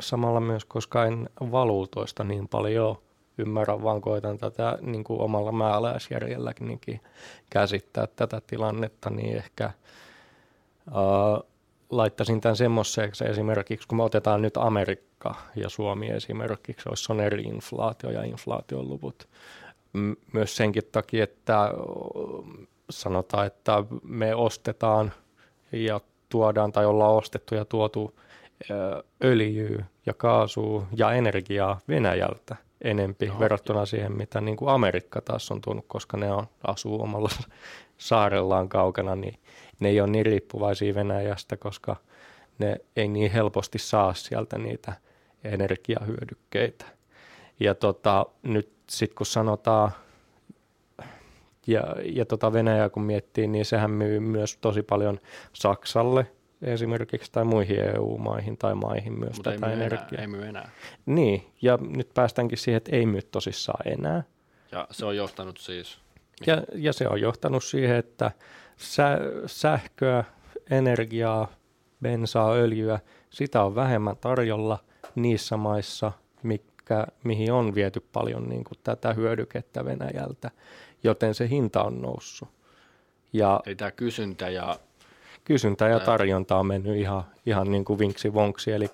samalla 0.00 0.40
myös, 0.40 0.64
koska 0.64 1.04
en 1.04 1.30
valuutoista 1.40 2.24
niin 2.24 2.48
paljon 2.48 2.98
ymmärrä, 3.38 3.82
vaan 3.82 4.00
koitan 4.00 4.38
tätä 4.38 4.78
niin 4.80 5.04
kuin 5.04 5.20
omalla 5.20 5.52
määläisjärjelläkin 5.52 6.80
käsittää 7.50 8.06
tätä 8.06 8.42
tilannetta, 8.46 9.10
niin 9.10 9.36
ehkä 9.36 9.70
uh, 10.88 11.48
laittaisin 11.90 12.40
tämän 12.40 12.56
semmoiseksi 12.56 13.24
esimerkiksi, 13.24 13.88
kun 13.88 13.98
me 13.98 14.02
otetaan 14.02 14.42
nyt 14.42 14.56
Amerikka 14.56 15.34
ja 15.56 15.68
Suomi 15.68 16.08
esimerkiksi, 16.10 16.88
olisi 16.88 17.12
on 17.12 17.20
eri 17.20 17.42
inflaatio 17.42 18.10
ja 18.10 18.22
inflaation 18.22 18.88
luvut. 18.88 19.28
Myös 20.32 20.56
senkin 20.56 20.82
takia, 20.92 21.24
että 21.24 21.70
sanotaan, 22.90 23.46
että 23.46 23.84
me 24.02 24.34
ostetaan 24.34 25.12
ja 25.72 26.00
tuodaan 26.28 26.72
tai 26.72 26.86
ollaan 26.86 27.14
ostettu 27.14 27.54
ja 27.54 27.64
tuotu 27.64 28.14
öljyä 29.24 29.84
ja 30.06 30.14
kaasua 30.14 30.86
ja 30.96 31.12
energiaa 31.12 31.80
Venäjältä 31.88 32.56
enempi 32.84 33.26
Joo. 33.26 33.38
verrattuna 33.40 33.86
siihen, 33.86 34.12
mitä 34.12 34.40
niin 34.40 34.56
kuin 34.56 34.68
Amerikka 34.68 35.20
taas 35.20 35.50
on 35.50 35.60
tuonut, 35.60 35.84
koska 35.88 36.16
ne 36.16 36.32
on, 36.32 36.46
asuu 36.66 37.02
omalla 37.02 37.28
saarellaan 37.98 38.68
kaukana, 38.68 39.16
niin 39.16 39.38
ne 39.80 39.88
ei 39.88 40.00
ole 40.00 40.10
niin 40.10 40.26
riippuvaisia 40.26 40.94
Venäjästä, 40.94 41.56
koska 41.56 41.96
ne 42.58 42.80
ei 42.96 43.08
niin 43.08 43.30
helposti 43.30 43.78
saa 43.78 44.14
sieltä 44.14 44.58
niitä 44.58 44.92
energiahyödykkeitä. 45.44 46.84
Ja 47.60 47.74
tota, 47.74 48.26
nyt 48.42 48.72
sitten 48.90 49.16
kun 49.16 49.26
sanotaan 49.26 49.90
Ja, 51.66 51.82
ja 52.04 52.24
tota 52.24 52.52
Venäjää 52.52 52.88
kun 52.88 53.02
miettii, 53.02 53.46
niin 53.46 53.64
sehän 53.64 53.90
myy 53.90 54.20
myös 54.20 54.56
tosi 54.56 54.82
paljon 54.82 55.20
Saksalle 55.52 56.26
esimerkiksi 56.62 57.32
tai 57.32 57.44
muihin 57.44 57.80
EU-maihin 57.80 58.58
tai 58.58 58.74
maihin 58.74 59.18
myös 59.18 59.36
Mutta 59.36 59.52
ei 59.52 59.58
tätä 59.58 59.66
myy, 59.66 59.74
enää, 59.74 59.86
energiaa. 59.86 60.20
ei 60.20 60.26
myy 60.26 60.46
enää. 60.46 60.70
Niin, 61.06 61.46
ja 61.62 61.78
nyt 61.96 62.14
päästäänkin 62.14 62.58
siihen, 62.58 62.76
että 62.76 62.96
ei 62.96 63.06
myy 63.06 63.22
tosissaan 63.22 63.88
enää. 63.88 64.22
Ja 64.72 64.88
se 64.90 65.04
on 65.06 65.16
johtanut 65.16 65.58
siis, 65.58 65.98
Ja, 66.46 66.62
ja 66.74 66.92
se 66.92 67.08
on 67.08 67.20
johtanut 67.20 67.64
siihen, 67.64 67.96
että 67.96 68.30
sä, 68.76 69.18
sähköä, 69.46 70.24
energiaa, 70.70 71.52
bensaa, 72.02 72.52
öljyä, 72.52 73.00
sitä 73.30 73.62
on 73.62 73.74
vähemmän 73.74 74.16
tarjolla 74.16 74.78
niissä 75.14 75.56
maissa, 75.56 76.12
mikä, 76.42 77.06
mihin 77.24 77.52
on 77.52 77.74
viety 77.74 78.00
paljon 78.12 78.48
niin 78.48 78.64
kuin 78.64 78.78
tätä 78.84 79.12
hyödykettä 79.12 79.84
Venäjältä, 79.84 80.50
joten 81.04 81.34
se 81.34 81.48
hinta 81.48 81.82
on 81.82 82.02
noussut. 82.02 82.48
Ja 83.32 83.60
eli 83.66 83.74
tämä 83.74 83.90
kysyntä 83.90 84.50
ja 84.50 84.78
kysyntä 85.48 85.88
ja 85.88 86.00
tarjonta 86.00 86.56
on 86.56 86.66
mennyt 86.66 86.96
ihan, 86.96 87.24
ihan 87.46 87.70
niin 87.70 87.84
kuin 87.84 87.98
vinksi 87.98 88.34
vonksi, 88.34 88.72
eli 88.72 88.90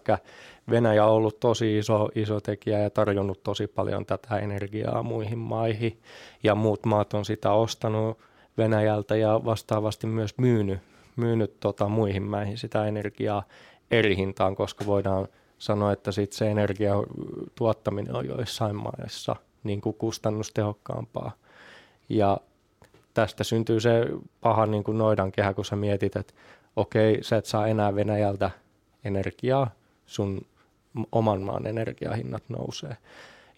Venäjä 0.70 1.04
on 1.04 1.12
ollut 1.12 1.40
tosi 1.40 1.78
iso, 1.78 2.08
iso 2.14 2.40
tekijä 2.40 2.78
ja 2.78 2.90
tarjonnut 2.90 3.42
tosi 3.42 3.66
paljon 3.66 4.06
tätä 4.06 4.38
energiaa 4.38 5.02
muihin 5.02 5.38
maihin, 5.38 5.99
ja 6.42 6.54
muut 6.54 6.87
maat 6.87 7.14
on 7.14 7.25
sitä 7.25 7.52
ostanut 7.52 8.18
Venäjältä 8.58 9.16
ja 9.16 9.40
vastaavasti 9.44 10.06
myös 10.06 10.38
myynyt, 10.38 10.78
myynyt 11.16 11.61
tota 11.61 11.88
muihin 11.88 12.23
maihin 12.23 12.58
sitä 12.58 12.87
energiaa 12.87 13.42
eri 13.90 14.16
hintaan, 14.16 14.56
koska 14.56 14.87
voidaan 14.87 15.28
sanoa, 15.58 15.92
että 15.92 16.12
sit 16.12 16.32
se 16.32 16.50
energian 16.50 17.04
tuottaminen 17.54 18.16
on 18.16 18.26
joissain 18.26 18.76
maissa 18.76 19.37
niin 19.64 19.80
kuin 19.80 19.96
kustannustehokkaampaa. 19.96 21.32
Ja 22.08 22.38
tästä 23.14 23.44
syntyy 23.44 23.80
se 23.80 24.06
paha 24.40 24.66
niin 24.66 24.85
kuin 24.85 24.99
noidankehä, 24.99 25.54
kun 25.54 25.64
sä 25.64 25.76
mietit, 25.76 26.16
että 26.16 26.35
okei, 26.76 27.18
sä 27.23 27.37
et 27.37 27.47
saa 27.47 27.66
enää 27.66 27.94
Venäjältä 27.94 28.50
energiaa, 29.04 29.71
sun 30.06 30.47
oman 31.12 31.42
maan 31.42 31.66
energiahinnat 31.66 32.42
nousee. 32.49 32.97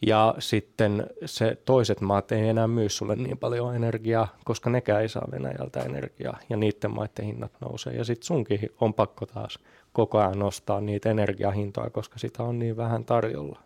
Ja 0.06 0.34
sitten 0.38 1.06
se 1.24 1.58
toiset 1.64 2.00
maat 2.00 2.32
ei 2.32 2.48
enää 2.48 2.68
myy 2.68 2.88
sulle 2.88 3.16
niin 3.16 3.38
paljon 3.38 3.76
energiaa, 3.76 4.28
koska 4.44 4.70
nekään 4.70 5.02
ei 5.02 5.08
saa 5.08 5.28
Venäjältä 5.32 5.80
energiaa 5.80 6.38
ja 6.50 6.56
niiden 6.56 6.90
maiden 6.90 7.24
hinnat 7.24 7.52
nousee. 7.60 7.92
Ja 7.92 8.04
sitten 8.04 8.26
sunkin 8.26 8.60
on 8.80 8.94
pakko 8.94 9.26
taas 9.26 9.58
koko 9.92 10.18
ajan 10.18 10.38
nostaa 10.38 10.80
niitä 10.80 11.10
energiahintoja, 11.10 11.90
koska 11.90 12.18
sitä 12.18 12.42
on 12.42 12.58
niin 12.58 12.76
vähän 12.76 13.04
tarjolla. 13.04 13.58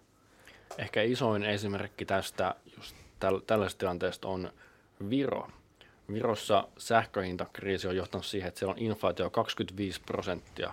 ehkä 0.78 1.02
isoin 1.02 1.42
esimerkki 1.42 2.04
tästä 2.04 2.54
just 2.76 2.96
täl, 3.20 3.40
tällaisesta 3.46 3.78
tilanteesta 3.78 4.28
on 4.28 4.52
Viro. 5.10 5.48
Virossa 6.12 6.68
sähköhintakriisi 6.78 7.88
on 7.88 7.96
johtanut 7.96 8.26
siihen, 8.26 8.48
että 8.48 8.58
siellä 8.58 8.72
on 8.72 8.78
inflaatio 8.78 9.30
25 9.30 10.00
prosenttia 10.00 10.72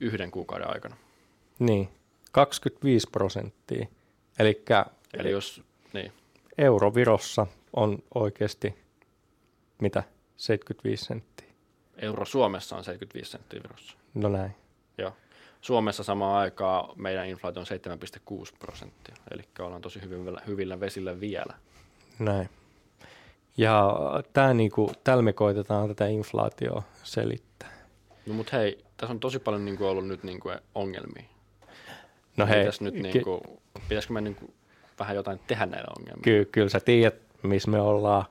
yhden 0.00 0.30
kuukauden 0.30 0.70
aikana. 0.70 0.96
Niin, 1.58 1.88
25 2.32 3.08
prosenttia. 3.12 3.86
Eli 4.38 4.64
Eli 5.14 5.30
jos, 5.30 5.62
niin, 5.92 6.12
euro 6.58 6.94
Virossa 6.94 7.46
on 7.72 7.98
oikeasti, 8.14 8.74
mitä, 9.80 10.02
75 10.36 11.04
senttiä. 11.04 11.46
euro 11.96 12.24
Suomessa 12.24 12.76
on 12.76 12.84
75 12.84 13.30
senttiä 13.30 13.60
Virossa. 13.62 13.96
No 14.14 14.28
näin. 14.28 14.56
Joo. 14.98 15.12
Suomessa 15.60 16.02
samaan 16.04 16.36
aikaan 16.36 16.92
meidän 16.96 17.26
inflaatio 17.28 17.60
on 17.60 17.66
7,6 18.46 18.56
prosenttia, 18.58 19.14
eli 19.30 19.42
ollaan 19.58 19.82
tosi 19.82 20.00
hyvillä, 20.00 20.42
hyvillä 20.46 20.80
vesillä 20.80 21.20
vielä. 21.20 21.54
Näin. 22.18 22.48
Ja 23.60 23.96
tää 24.32 24.54
niinku, 24.54 24.92
tällä 25.04 25.22
me 25.22 25.32
koitetaan 25.32 25.88
tätä 25.88 26.06
inflaatioa 26.06 26.82
selittää. 27.02 27.68
No 28.26 28.34
mutta 28.34 28.56
hei, 28.56 28.84
tässä 28.96 29.12
on 29.12 29.20
tosi 29.20 29.38
paljon 29.38 29.64
niin 29.64 29.76
kuin 29.78 29.88
ollut 29.88 30.06
nyt 30.06 30.22
niin 30.22 30.40
kuin 30.40 30.58
ongelmia. 30.74 31.24
No 32.36 32.46
hei, 32.46 32.58
Pitäis 32.58 32.80
nyt 32.80 32.94
ky- 32.94 33.02
niin 33.02 33.24
kuin, 33.24 33.40
pitäisikö 33.88 34.14
me 34.14 34.20
niin 34.20 34.34
kuin 34.34 34.54
vähän 34.98 35.16
jotain 35.16 35.40
tehdä 35.46 35.66
näillä 35.66 35.92
ongelmilla? 35.98 36.24
ky- 36.24 36.48
kyllä 36.52 36.68
sä 36.68 36.80
tiedät, 36.80 37.14
missä 37.42 37.70
me 37.70 37.80
ollaan 37.80 38.24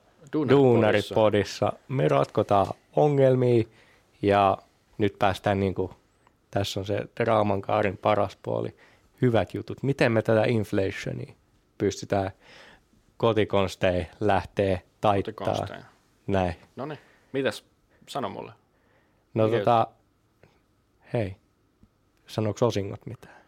Duunaripodissa. 0.50 1.74
Me 1.88 2.08
ratkotaan 2.08 2.68
ongelmia 2.96 3.64
ja 4.22 4.58
nyt 4.98 5.16
päästään 5.20 5.60
niinku, 5.60 5.92
tässä 6.52 6.80
on 6.80 6.86
se 6.86 7.00
draaman 7.20 7.62
kaarin 7.62 7.98
paras 7.98 8.38
puoli, 8.44 8.76
hyvät 9.22 9.54
jutut. 9.54 9.84
Miten 9.84 10.12
me 10.12 10.22
tätä 10.22 10.44
inflationia 10.46 11.34
pystytään 11.78 12.32
kotikonstein 13.18 14.08
lähtee 14.20 14.82
taittaa. 15.02 15.66
Näin. 16.28 16.56
No 16.76 16.86
niin, 16.86 17.00
mitäs, 17.32 17.64
sano 18.08 18.30
mulle. 18.30 18.52
No 19.34 19.48
Mikä 19.48 19.58
tota, 19.58 19.88
hei, 21.14 21.36
sanoiko 22.28 22.66
osingot 22.68 23.06
mitään? 23.06 23.40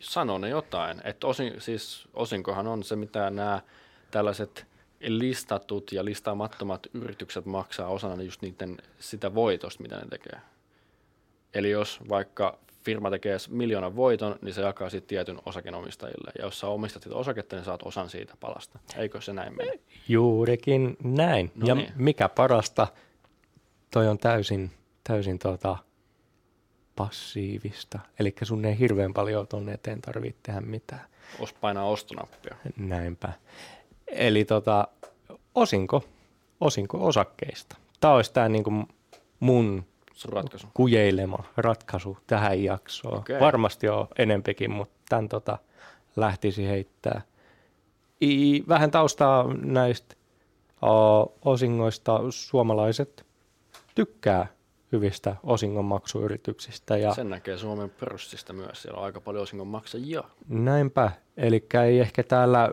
Sano 0.00 0.38
ne 0.38 0.48
jotain. 0.48 1.00
Että 1.04 1.26
osin, 1.26 1.60
siis 1.60 2.08
osinkohan 2.14 2.66
on 2.66 2.82
se, 2.82 2.96
mitä 2.96 3.30
nämä 3.30 3.60
tällaiset 4.10 4.66
listatut 5.00 5.92
ja 5.92 6.04
listaamattomat 6.04 6.86
yritykset 6.94 7.46
maksaa 7.46 7.88
osana 7.88 8.22
just 8.22 8.42
niiden 8.42 8.76
sitä 8.98 9.34
voitosta, 9.34 9.82
mitä 9.82 9.96
ne 9.96 10.06
tekee. 10.10 10.40
Eli 11.54 11.70
jos 11.70 12.00
vaikka 12.08 12.58
firma 12.86 13.10
tekee 13.10 13.36
miljoonan 13.50 13.96
voiton, 13.96 14.36
niin 14.42 14.54
se 14.54 14.62
jakaa 14.62 14.90
sitten 14.90 15.08
tietyn 15.08 15.38
osakenomistajille. 15.46 16.30
Ja 16.38 16.44
jos 16.44 16.60
sä 16.60 16.66
omistat 16.66 17.02
sitä 17.02 17.14
osaketta, 17.16 17.56
niin 17.56 17.64
saat 17.64 17.82
osan 17.82 18.10
siitä 18.10 18.34
palasta. 18.40 18.78
Eikö 18.96 19.20
se 19.20 19.32
näin 19.32 19.56
mene? 19.56 19.78
Juurikin 20.08 20.96
näin. 21.04 21.52
No 21.54 21.66
ja 21.66 21.74
niin. 21.74 21.92
mikä 21.96 22.28
parasta, 22.28 22.86
toi 23.90 24.08
on 24.08 24.18
täysin, 24.18 24.70
täysin 25.04 25.38
tota 25.38 25.76
passiivista. 26.96 27.98
Eli 28.18 28.34
sun 28.42 28.64
ei 28.64 28.78
hirveän 28.78 29.14
paljon 29.14 29.46
tuonne 29.46 29.72
eteen 29.72 30.00
tarvitse 30.00 30.40
tehdä 30.42 30.60
mitään. 30.60 31.06
Os 31.40 31.52
painaa 31.52 31.84
ostonappia. 31.84 32.56
Näinpä. 32.76 33.32
Eli 34.06 34.44
tota, 34.44 34.88
osinko, 35.54 36.04
osinko 36.60 37.06
osakkeista. 37.06 37.76
Tämä 38.00 38.14
olisi 38.14 38.32
tämä 38.32 38.48
niinku 38.48 38.72
mun 39.40 39.84
Sun 40.16 40.32
ratkaisu. 40.32 40.66
kujeilema 40.74 41.44
ratkaisu 41.56 42.18
tähän 42.26 42.64
jaksoon. 42.64 43.18
Okei. 43.18 43.40
Varmasti 43.40 43.88
on 43.88 44.08
enempikin, 44.18 44.70
mutta 44.70 44.94
tämän 45.08 45.28
tota, 45.28 45.58
lähtisi 46.16 46.68
heittää. 46.68 47.22
I, 48.22 48.64
vähän 48.68 48.90
taustaa 48.90 49.54
näistä 49.54 50.16
o, 50.82 51.22
osingoista. 51.44 52.20
Suomalaiset 52.30 53.26
tykkää 53.94 54.46
hyvistä 54.92 55.36
osingonmaksuyrityksistä 55.42 56.96
ja 56.96 57.14
Sen 57.14 57.30
näkee 57.30 57.58
Suomen 57.58 57.90
pörssistä 57.90 58.52
myös. 58.52 58.82
Siellä 58.82 58.98
on 58.98 59.04
aika 59.04 59.20
paljon 59.20 59.42
osingon 59.42 59.66
maksajia. 59.66 60.24
näinpä. 60.48 61.10
Eli 61.36 61.66
ei 61.84 62.00
ehkä 62.00 62.22
täällä 62.22 62.70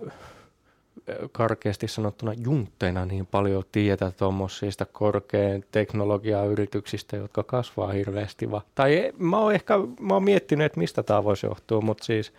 karkeasti 1.31 1.87
sanottuna 1.87 2.33
juntteina 2.45 3.05
niin 3.05 3.25
paljon 3.25 3.63
tietä 3.71 4.11
tuommoisista 4.11 4.85
korkean 4.85 5.63
teknologiayrityksistä, 5.71 7.17
jotka 7.17 7.43
kasvaa 7.43 7.91
hirveästi. 7.91 8.51
Va- 8.51 8.61
tai 8.75 8.97
e- 8.97 9.13
mä 9.17 9.39
oon 9.39 9.53
ehkä 9.53 9.73
mä 9.99 10.13
oon 10.13 10.23
miettinyt, 10.23 10.65
että 10.65 10.79
mistä 10.79 11.03
tämä 11.03 11.23
voisi 11.23 11.45
johtua, 11.45 11.81
mutta 11.81 12.03
siis 12.03 12.33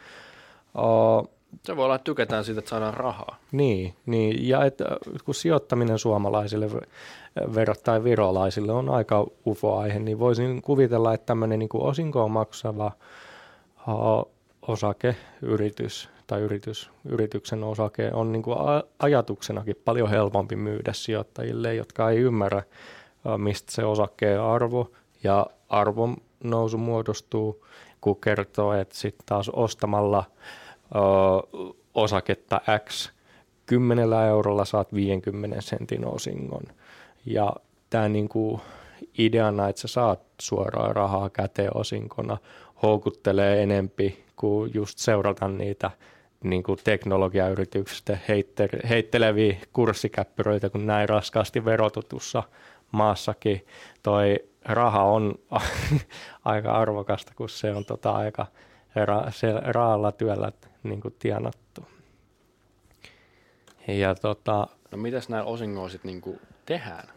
o, 0.74 1.22
Se 1.62 1.76
voi 1.76 1.84
olla, 1.84 1.94
että 1.94 2.04
tykätään 2.04 2.44
siitä, 2.44 2.58
että 2.58 2.68
saadaan 2.68 2.94
rahaa. 2.94 3.36
niin, 3.52 3.94
niin, 4.06 4.48
ja 4.48 4.64
et, 4.64 4.78
kun 5.24 5.34
sijoittaminen 5.34 5.98
suomalaisille 5.98 6.66
ver- 6.66 6.86
verrattain 7.54 8.04
virolaisille 8.04 8.72
on 8.72 8.88
aika 8.90 9.26
ufo-aihe, 9.46 9.98
niin 9.98 10.18
voisin 10.18 10.62
kuvitella, 10.62 11.14
että 11.14 11.26
tämmöinen 11.26 11.58
niin 11.58 11.68
osinkoon 11.74 12.30
maksava 12.30 12.92
o, 13.88 14.30
osakeyritys 14.68 16.08
tai 16.26 16.40
yritys, 16.40 16.90
yrityksen 17.04 17.64
osake 17.64 18.10
on 18.12 18.32
niin 18.32 18.42
kuin 18.42 18.56
ajatuksenakin 18.98 19.76
paljon 19.84 20.10
helpompi 20.10 20.56
myydä 20.56 20.92
sijoittajille, 20.92 21.74
jotka 21.74 22.10
ei 22.10 22.18
ymmärrä, 22.18 22.62
mistä 23.36 23.72
se 23.72 23.84
osakkeen 23.84 24.40
arvo 24.40 24.90
ja 25.24 25.46
arvon 25.68 26.16
nousu 26.44 26.78
muodostuu, 26.78 27.66
kun 28.00 28.20
kertoo, 28.20 28.72
että 28.72 28.96
sitten 28.96 29.26
taas 29.26 29.48
ostamalla 29.48 30.24
ö, 30.94 30.98
osaketta 31.94 32.60
X 32.88 33.12
10 33.66 34.12
eurolla 34.12 34.64
saat 34.64 34.94
50 34.94 35.60
sentin 35.60 36.06
osingon. 36.06 36.62
Ja 37.26 37.52
tämä 37.90 38.08
niinku 38.08 38.60
ideana, 39.18 39.68
että 39.68 39.80
sä 39.80 39.88
saat 39.88 40.20
suoraan 40.40 40.96
rahaa 40.96 41.30
käteen 41.30 41.76
osinkona, 41.76 42.38
houkuttelee 42.82 43.62
enempi 43.62 44.24
kuin 44.36 44.70
just 44.74 44.98
seurata 44.98 45.48
niitä 45.48 45.90
niin 46.44 46.62
kuin 46.62 46.78
teknologiayrityksistä 46.84 48.18
heitte- 48.28 48.88
heitteleviä 48.88 49.56
kurssikäppyröitä, 49.72 50.70
kun 50.70 50.86
näin 50.86 51.08
raskaasti 51.08 51.64
verotutussa 51.64 52.42
maassakin 52.92 53.66
toi 54.02 54.36
raha 54.64 55.02
on 55.02 55.34
aika 56.44 56.72
arvokasta, 56.72 57.32
kun 57.36 57.48
se 57.48 57.74
on 57.74 57.84
tota 57.84 58.10
aika 58.10 58.46
ra- 59.04 59.32
se 59.32 59.52
raalla 59.52 60.12
työllä 60.12 60.52
niin 60.82 61.00
kuin 61.00 61.14
tienattu. 61.18 61.88
Ja 63.88 64.14
tota, 64.14 64.66
No 64.90 64.98
mitäs 64.98 65.28
näillä 65.28 65.50
osingoilla 65.50 65.88
sitten 65.88 66.08
niinku 66.08 66.40
tehdään? 66.66 67.08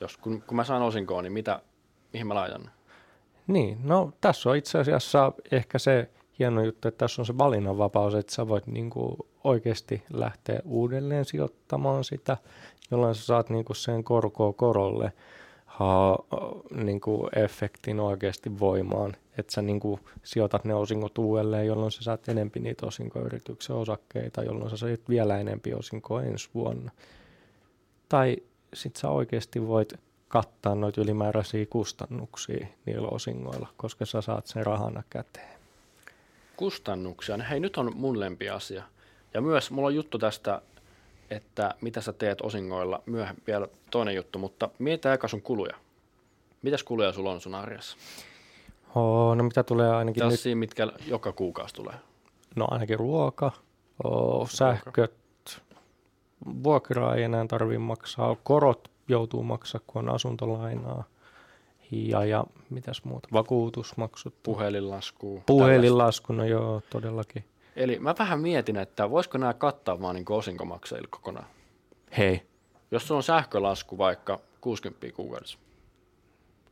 Jos, 0.00 0.16
kun, 0.16 0.42
kun 0.42 0.56
mä 0.56 0.64
saan 0.64 0.82
osinkoa, 0.82 1.22
niin 1.22 1.32
mitä, 1.32 1.62
mihin 2.12 2.26
mä 2.26 2.34
laitan? 2.34 2.70
Niin, 3.46 3.78
no 3.84 4.12
tässä 4.20 4.50
on 4.50 4.56
itse 4.56 4.78
asiassa 4.78 5.32
ehkä 5.52 5.78
se 5.78 6.10
hieno 6.38 6.62
juttu, 6.62 6.88
että 6.88 6.98
tässä 6.98 7.22
on 7.22 7.26
se 7.26 7.38
valinnanvapaus, 7.38 8.14
että 8.14 8.34
sä 8.34 8.48
voit 8.48 8.66
niin 8.66 8.90
kuin 8.90 9.16
oikeasti 9.44 10.02
lähteä 10.12 10.60
uudelleen 10.64 11.24
sijoittamaan 11.24 12.04
sitä, 12.04 12.36
jolloin 12.90 13.14
sä 13.14 13.24
saat 13.24 13.50
niin 13.50 13.64
kuin 13.64 13.76
sen 13.76 14.04
korkoa 14.04 14.52
korolle 14.52 15.12
ha, 15.66 16.18
niin 16.74 17.00
kuin 17.00 17.38
efektin 17.38 18.00
oikeasti 18.00 18.58
voimaan, 18.58 19.16
että 19.38 19.52
sä 19.52 19.62
niin 19.62 19.80
kuin 19.80 20.00
sijoitat 20.22 20.64
ne 20.64 20.74
osingot 20.74 21.18
uudelleen, 21.18 21.66
jolloin 21.66 21.90
sä 21.90 22.02
saat 22.02 22.28
enempi 22.28 22.60
niitä 22.60 22.86
osinkoyrityksen 22.86 23.76
osakkeita, 23.76 24.42
jolloin 24.42 24.70
sä 24.70 24.76
saat 24.76 25.08
vielä 25.08 25.38
enempi 25.38 25.74
osinkoa 25.74 26.22
ensi 26.22 26.48
vuonna. 26.54 26.90
Tai 28.08 28.36
sit 28.74 28.96
sä 28.96 29.10
oikeasti 29.10 29.66
voit 29.66 29.94
kattaa 30.32 30.74
noita 30.74 31.00
ylimääräisiä 31.00 31.66
kustannuksia 31.66 32.66
niillä 32.86 33.08
osingoilla, 33.08 33.68
koska 33.76 34.06
sä 34.06 34.20
saat 34.20 34.46
sen 34.46 34.66
rahana 34.66 35.02
käteen. 35.10 35.58
Kustannuksia. 36.56 37.36
Hei, 37.36 37.60
nyt 37.60 37.76
on 37.76 37.92
mun 37.94 38.20
lempi 38.20 38.50
asia. 38.50 38.82
Ja 39.34 39.40
myös 39.40 39.70
mulla 39.70 39.86
on 39.88 39.94
juttu 39.94 40.18
tästä, 40.18 40.62
että 41.30 41.74
mitä 41.80 42.00
sä 42.00 42.12
teet 42.12 42.40
osingoilla, 42.40 43.02
myöhemmin 43.06 43.42
vielä 43.46 43.68
toinen 43.90 44.14
juttu, 44.14 44.38
mutta 44.38 44.68
mietitä 44.78 45.10
aika 45.10 45.28
sun 45.28 45.42
kuluja. 45.42 45.76
Mitäs 46.62 46.82
kuluja 46.82 47.12
sulla 47.12 47.30
on 47.30 47.40
sun 47.40 47.54
arjessa? 47.54 47.96
Oh, 48.94 49.36
no 49.36 49.42
mitä 49.42 49.62
tulee 49.62 49.90
ainakin 49.90 50.20
Tällaisia, 50.20 50.50
nyt? 50.50 50.58
mitkä 50.58 50.88
joka 51.06 51.32
kuukausi 51.32 51.74
tulee? 51.74 51.94
No 52.56 52.66
ainakin 52.70 52.98
ruoka, 52.98 53.52
oh, 54.04 54.50
sähköt, 54.50 55.14
vuokraa 56.62 57.14
ei 57.14 57.22
enää 57.22 57.46
tarvitse 57.46 57.78
maksaa, 57.78 58.36
korot 58.42 58.92
joutuu 59.12 59.42
maksaa, 59.42 59.80
kun 59.86 60.08
on 60.08 60.14
asuntolainaa. 60.14 61.04
Ja, 61.90 62.24
ja 62.24 62.44
mitäs 62.70 63.04
muuta, 63.04 63.28
vakuutusmaksut. 63.32 64.34
Puhelinlasku. 64.42 65.42
Puhelinlasku, 65.46 66.32
no 66.32 66.44
joo, 66.44 66.82
todellakin. 66.90 67.44
Eli 67.76 67.98
mä 67.98 68.14
vähän 68.18 68.40
mietin, 68.40 68.76
että 68.76 69.10
voisiko 69.10 69.38
nämä 69.38 69.54
kattaa 69.54 70.00
vaan 70.00 70.14
niin 70.14 70.24
osinkomaksajille 70.28 71.08
kokonaan. 71.10 71.46
Hei. 72.18 72.42
Jos 72.90 73.06
sulla 73.08 73.18
on 73.18 73.22
sähkölasku 73.22 73.98
vaikka 73.98 74.40
60 74.60 75.06
kuukaudessa. 75.16 75.58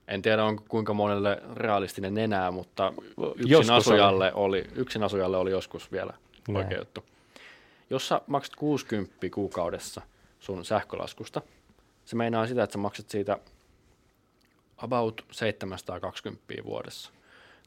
En 0.09 0.23
tiedä, 0.23 0.45
onko 0.45 0.65
kuinka 0.69 0.95
monelle 0.95 1.43
realistinen 1.55 2.19
enää, 2.19 2.51
mutta 2.51 2.93
yksin 3.37 3.75
asujalle 3.75 4.33
oli. 4.35 4.59
oli, 4.61 4.69
yksin 4.75 5.03
asujalle 5.03 5.37
oli 5.37 5.51
joskus 5.51 5.93
vielä 5.93 6.13
oikea 6.55 6.79
juttu. 6.79 7.05
Jos 7.91 8.09
sä 8.09 8.21
maksat 8.27 8.57
60 8.57 9.17
kuukaudessa 9.35 10.03
sun 10.41 10.65
sähkölaskusta, 10.65 11.43
se 12.11 12.17
meinaa 12.17 12.47
sitä, 12.47 12.63
että 12.63 12.73
sä 12.73 12.79
maksat 12.79 13.11
siitä 13.11 13.39
about 14.77 15.25
720 15.33 16.65
vuodessa, 16.65 17.11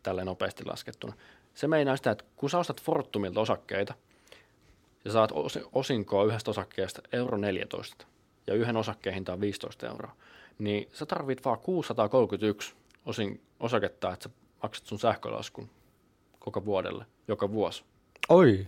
tälle 0.04 0.24
nopeasti 0.24 0.66
laskettuna. 0.66 1.14
Se 1.54 1.68
meinaa 1.68 1.98
sitä, 1.98 2.12
että 2.12 2.24
kun 2.36 2.50
sä 2.50 2.58
ostat 2.58 2.82
Fortumilta 2.82 3.42
osakkeita, 3.42 3.94
ja 5.06 5.12
saat 5.12 5.32
osinkoa 5.74 6.26
yhdestä 6.26 6.52
osakkeesta 6.52 7.02
euro 7.12 7.38
14, 7.38 8.06
ja 8.48 8.54
yhden 8.54 8.78
osakkeen 8.78 9.14
hinta 9.14 9.34
on 9.34 9.42
15 9.42 9.88
euroa, 9.88 10.16
niin 10.60 10.90
sä 10.94 11.06
tarvit 11.06 11.46
vaan 11.46 11.60
631 11.60 12.76
osin 13.06 13.42
osaketta, 13.60 14.14
että 14.14 14.24
sä 14.24 14.30
maksat 14.64 14.86
sun 14.86 15.00
sähkölaskun 15.00 15.70
koko 16.40 16.66
vuodelle, 16.66 17.06
joka 17.28 17.52
vuosi. 17.52 17.84
Oi, 18.30 18.68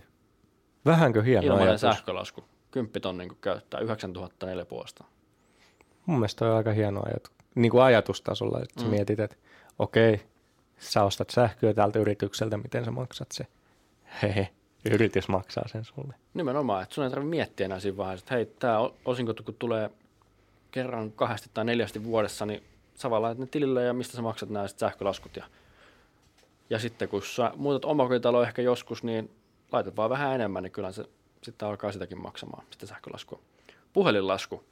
vähänkö 0.84 1.22
hieno 1.22 1.46
Ilmainen 1.46 1.68
ajatus. 1.68 1.80
sähkölasku. 1.80 2.44
Kymppitonnin 2.70 3.28
kun 3.28 3.38
käyttää, 3.40 3.80
9004 3.80 4.64
puolesta. 4.64 5.04
Mun 6.06 6.18
mielestä 6.18 6.44
on 6.44 6.56
aika 6.56 6.72
hieno 6.72 7.02
ajatus. 7.06 7.32
Niin 7.54 7.70
kuin 7.70 7.82
ajatustasolla, 7.82 8.60
että 8.62 8.84
mm. 8.84 8.90
mietit, 8.90 9.20
että 9.20 9.36
okei, 9.78 10.20
sä 10.78 11.02
ostat 11.02 11.30
sähköä 11.30 11.74
tältä 11.74 11.98
yritykseltä, 11.98 12.56
miten 12.56 12.84
sä 12.84 12.90
maksat 12.90 13.32
se. 13.32 13.46
Hehe, 14.22 14.48
yritys 14.84 15.28
maksaa 15.28 15.68
sen 15.68 15.84
sulle. 15.84 16.14
Nimenomaan, 16.34 16.82
että 16.82 16.94
sun 16.94 17.04
ei 17.04 17.10
tarvitse 17.10 17.30
miettiä 17.30 17.64
enää 17.64 17.80
siinä 17.80 17.96
vaiheessa, 17.96 18.24
että 18.24 18.34
hei, 18.34 18.46
tämä 18.46 18.90
osinko 19.04 19.34
kun 19.44 19.54
tulee 19.58 19.90
kerran 20.70 21.12
kahdesti 21.12 21.50
tai 21.54 21.64
neljästi 21.64 22.04
vuodessa, 22.04 22.46
niin 22.46 22.62
laitat 23.04 23.38
ne 23.38 23.46
tilille 23.46 23.84
ja 23.84 23.92
mistä 23.92 24.16
sä 24.16 24.22
maksat 24.22 24.50
nämä 24.50 24.68
sähkölaskut. 24.68 25.36
Ja, 25.36 25.44
ja 26.70 26.78
sitten 26.78 27.08
kun 27.08 27.22
sä 27.22 27.52
muutat 27.56 27.84
omakotitalo 27.84 28.42
ehkä 28.42 28.62
joskus, 28.62 29.02
niin 29.02 29.30
laitat 29.72 29.96
vaan 29.96 30.10
vähän 30.10 30.34
enemmän, 30.34 30.62
niin 30.62 30.72
kyllä 30.72 30.92
se 30.92 31.04
sitten 31.42 31.68
alkaa 31.68 31.92
sitäkin 31.92 32.22
maksamaan, 32.22 32.64
sitä 32.70 32.86
sähkölaskua. 32.86 33.38
Puhelinlasku. 33.92 34.64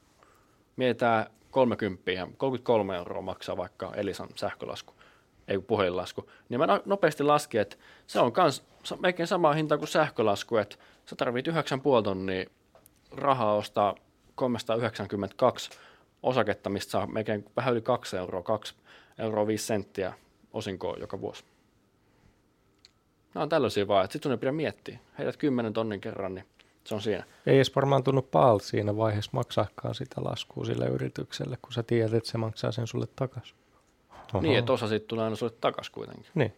Mietitään 0.77 1.27
30 1.51 2.13
ja 2.13 2.29
33 2.37 2.97
euroa 2.97 3.23
maksaa 3.23 3.57
vaikka 3.57 3.93
Elisan 3.95 4.29
sähkölasku, 4.35 4.95
ei 5.49 5.59
puhelinlasku. 5.59 6.31
Niin 6.49 6.61
mä 6.61 6.67
no-, 6.67 6.83
nopeasti 6.85 7.23
laskin, 7.23 7.61
että 7.61 7.77
se 8.07 8.21
on 8.21 8.33
kans 8.33 8.65
melkein 9.01 9.27
sama 9.27 9.53
hinta 9.53 9.79
kuin 9.79 9.89
sähkölasku, 9.89 10.57
että 10.57 10.77
sä 11.07 11.17
tarvit 11.17 11.49
9,5 11.49 11.55
tonnia 12.05 12.47
rahaa 13.13 13.55
ostaa 13.55 13.95
392 14.35 15.71
osaketta, 16.23 16.71
mistä 16.71 16.91
saa 16.91 17.07
melkein 17.07 17.45
vähän 17.57 17.73
yli 17.73 17.83
2 17.83 18.17
euroa, 18.17 18.43
2 18.43 18.75
euroa 19.19 19.47
5 19.47 19.67
senttiä 19.67 20.13
osinkoa 20.53 20.97
joka 21.01 21.21
vuosi. 21.21 21.45
Nämä 23.35 23.43
on 23.43 23.49
tällaisia 23.49 23.89
vaan, 23.89 24.05
että 24.05 24.13
sitten 24.13 24.29
sun 24.29 24.33
ei 24.33 24.39
pidä 24.39 24.53
miettiä. 24.53 24.99
Heität 25.19 25.37
10 25.37 25.73
tonnin 25.73 26.01
kerran, 26.01 26.35
niin 26.35 26.47
se 26.85 26.95
on 26.95 27.03
siinä. 27.03 27.25
Ei 27.47 27.57
edes 27.57 27.77
varmaan 27.77 28.05
tunnu 28.05 28.23
paalta 28.23 28.65
siinä 28.65 28.97
vaiheessa 28.97 29.31
maksaakaan 29.35 29.95
sitä 29.95 30.25
laskua 30.25 30.65
sille 30.65 30.87
yritykselle, 30.87 31.59
kun 31.63 31.73
sä 31.73 31.83
tiedät, 31.83 32.15
että 32.15 32.31
se 32.31 32.39
maksaa 32.39 32.73
sen 32.73 32.87
sulle 32.87 33.07
takaisin. 33.17 33.57
Niin, 34.41 34.59
että 34.59 34.73
osa 34.73 34.89
siitä 34.89 35.07
tulee 35.07 35.25
aina 35.25 35.37
sulle 35.37 35.53
takaisin 35.61 35.93
kuitenkin. 35.95 36.27
Niin. 36.35 36.53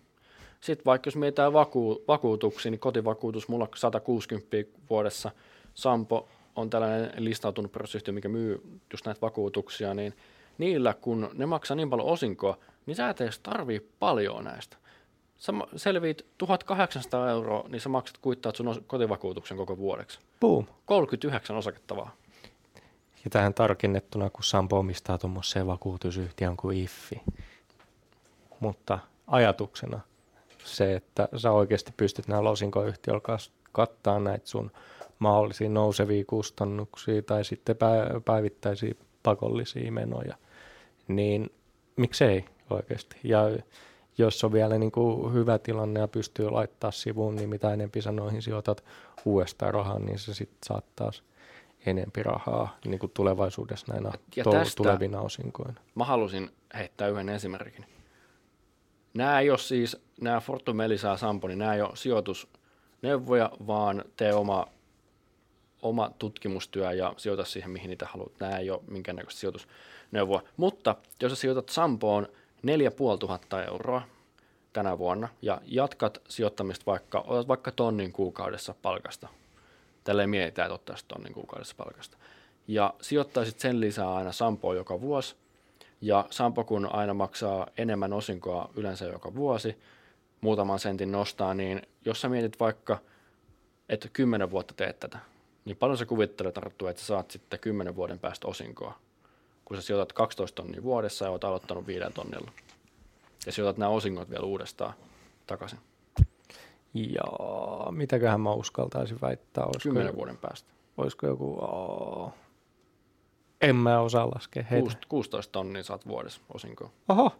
Sitten 0.60 0.84
vaikka 0.84 1.08
jos 1.08 1.16
mietitään 1.16 1.52
vaku- 1.52 2.04
vakuutuksia, 2.08 2.70
niin 2.70 2.78
kotivakuutus 2.78 3.48
mulla 3.48 3.68
160 3.74 4.56
vuodessa. 4.90 5.30
Sampo 5.74 6.28
on 6.56 6.70
tällainen 6.70 7.12
listautunut 7.16 7.72
pörssiyhtiö, 7.72 8.14
mikä 8.14 8.28
myy 8.28 8.62
just 8.92 9.06
näitä 9.06 9.20
vakuutuksia, 9.20 9.94
niin 9.94 10.14
niillä 10.58 10.94
kun 10.94 11.30
ne 11.34 11.46
maksaa 11.46 11.74
niin 11.74 11.90
paljon 11.90 12.08
osinkoa, 12.08 12.58
niin 12.86 12.96
sä 12.96 13.10
et 13.10 13.20
edes 13.20 13.38
tarvii 13.38 13.90
paljon 13.98 14.44
näistä. 14.44 14.76
Sä 15.38 15.53
selviit 15.77 16.27
1800 16.38 17.31
euroa, 17.31 17.64
niin 17.68 17.81
sä 17.81 17.88
maksat 17.88 18.18
kuittaat 18.18 18.57
sun 18.57 18.85
kotivakuutuksen 18.87 19.57
koko 19.57 19.79
vuodeksi. 19.79 20.18
Boom. 20.40 20.66
39 20.87 21.57
osakettavaa. 21.57 22.16
Ja 23.25 23.31
tähän 23.31 23.55
tarkennettuna, 23.55 24.31
kun 24.31 24.44
Sampo 24.44 24.79
omistaa 24.79 25.18
tuommoiseen 25.18 25.66
vakuutusyhtiön 25.66 26.57
kuin 26.57 26.79
IFFI. 26.79 27.22
Mutta 28.61 28.99
ajatuksena 29.27 30.01
se, 30.64 30.94
että 30.94 31.29
sä 31.37 31.51
oikeasti 31.51 31.92
pystyt 31.96 32.29
näillä 32.29 32.51
osinkoyhtiöillä 32.51 33.38
kattaa 33.72 34.20
näitä 34.20 34.46
sun 34.46 34.70
mahdollisia 35.18 35.68
nousevia 35.68 36.25
kustannuksia 36.27 37.22
tai 37.22 37.44
sitten 37.44 37.77
päivittäisiä 38.25 38.94
pakollisia 39.22 39.92
menoja, 39.92 40.37
niin 41.09 41.51
miksei 41.96 42.44
oikeasti. 42.70 43.16
Ja 43.25 43.40
jos 44.18 44.44
on 44.44 44.52
vielä 44.52 44.79
niin 44.79 44.92
kuin 44.92 45.33
hyvä 45.33 45.59
tilanne 45.59 46.00
ja 46.00 46.09
pystyy 46.09 46.50
laittaa 46.50 46.90
sivuun, 46.90 47.37
niin 47.37 47.48
mitä 47.48 47.72
enempi 47.72 48.02
sanoihin 48.02 48.42
sijoitat 48.42 48.85
uudestaan 49.24 49.74
rahaa, 49.74 49.98
niin 49.98 50.18
se 50.18 50.35
sitten 50.35 50.59
saattaa 50.66 51.11
enempi 51.87 52.22
rahaa 52.22 52.79
niin 52.85 52.98
kuin 52.98 53.12
tulevaisuudessa 53.14 53.92
näinä 53.92 54.12
ja 54.37 54.44
to- 54.44 54.50
tulevina 54.76 55.20
osinkoina. 55.20 55.81
Mä 55.94 56.05
halusin 56.05 56.50
heittää 56.74 57.09
yhden 57.09 57.29
esimerkin. 57.29 57.87
Nämä 59.14 59.40
ei 59.40 59.50
ole 59.50 59.59
siis, 59.59 59.96
nämä 60.20 60.40
Fortum, 60.40 60.81
Elisa 60.81 61.09
ja 61.09 61.16
Sampo, 61.16 61.48
niin 61.48 61.59
nämä 61.59 61.74
ei 61.74 61.83
ole 61.83 61.96
sijoitusneuvoja, 61.96 63.50
vaan 63.66 64.05
tee 64.16 64.35
oma, 64.35 64.66
oma 65.83 66.11
tutkimustyö 66.18 66.92
ja 66.92 67.14
sijoita 67.16 67.44
siihen, 67.44 67.70
mihin 67.70 67.90
niitä 67.90 68.07
haluat. 68.07 68.33
Nämä 68.40 68.59
ei 68.59 68.70
ole 68.70 68.81
minkäännäköistä 68.90 69.40
sijoitusneuvoa. 69.40 70.42
Mutta 70.57 70.96
jos 71.22 71.33
sä 71.33 71.37
sijoitat 71.37 71.68
Sampoon 71.68 72.29
4500 72.62 73.64
euroa 73.64 74.02
tänä 74.72 74.98
vuonna 74.98 75.28
ja 75.42 75.60
jatkat 75.64 76.18
sijoittamista 76.28 76.86
vaikka, 76.86 77.24
otat 77.26 77.48
vaikka 77.48 77.72
tonnin 77.72 78.12
kuukaudessa 78.12 78.74
palkasta. 78.82 79.28
Tälleen 80.04 80.30
mietitään, 80.30 80.66
että 80.66 80.74
ottaisit 80.74 81.08
tonnin 81.08 81.32
kuukaudessa 81.32 81.74
palkasta. 81.76 82.16
Ja 82.68 82.94
sijoittaisit 83.00 83.60
sen 83.60 83.80
lisää 83.80 84.14
aina 84.14 84.32
Sampoon 84.32 84.76
joka 84.76 85.00
vuosi. 85.00 85.36
Ja 86.00 86.26
Sampo 86.30 86.64
kun 86.64 86.94
aina 86.94 87.14
maksaa 87.14 87.66
enemmän 87.78 88.12
osinkoa 88.12 88.70
yleensä 88.76 89.04
joka 89.04 89.34
vuosi, 89.34 89.78
muutaman 90.40 90.78
sentin 90.78 91.12
nostaa, 91.12 91.54
niin 91.54 91.82
jos 92.04 92.20
sä 92.20 92.28
mietit 92.28 92.60
vaikka, 92.60 92.98
että 93.88 94.08
kymmenen 94.12 94.50
vuotta 94.50 94.74
teet 94.74 95.00
tätä, 95.00 95.18
niin 95.64 95.76
paljon 95.76 95.98
sä 95.98 96.06
kuvittelet, 96.06 96.58
Arttu, 96.58 96.86
että 96.86 97.02
sä 97.02 97.06
saat 97.06 97.30
sitten 97.30 97.60
kymmenen 97.60 97.96
vuoden 97.96 98.18
päästä 98.18 98.48
osinkoa 98.48 98.98
kun 99.66 99.76
sä 99.76 99.83
sijoitat 99.83 100.12
12 100.12 100.62
tonnia 100.62 100.83
vuodessa 100.83 101.24
ja 101.24 101.31
oot 101.31 101.44
aloittanut 101.44 101.87
5 101.87 102.00
tonnilla. 102.14 102.50
Ja 103.46 103.52
sijoitat 103.52 103.79
nämä 103.79 103.88
osingot 103.88 104.31
vielä 104.31 104.44
uudestaan 104.44 104.94
takaisin. 105.46 105.79
Ja 106.94 107.24
mitäköhän 107.90 108.40
mä 108.40 108.52
uskaltaisin 108.52 109.20
väittää? 109.20 109.64
Olisiko 109.64 109.92
10 109.92 110.16
vuoden 110.16 110.37
päästä. 110.37 110.70
olisiko 110.96 111.26
joku, 111.26 111.59
oh, 111.61 112.33
en 113.61 113.76
mä 113.76 114.00
osaa 114.00 114.31
laskea 114.31 114.62
heitä. 114.70 114.96
16 115.09 115.52
tonnia 115.52 115.83
saat 115.83 116.07
vuodessa 116.07 116.40
osinkoa. 116.55 116.90
Oho, 117.09 117.33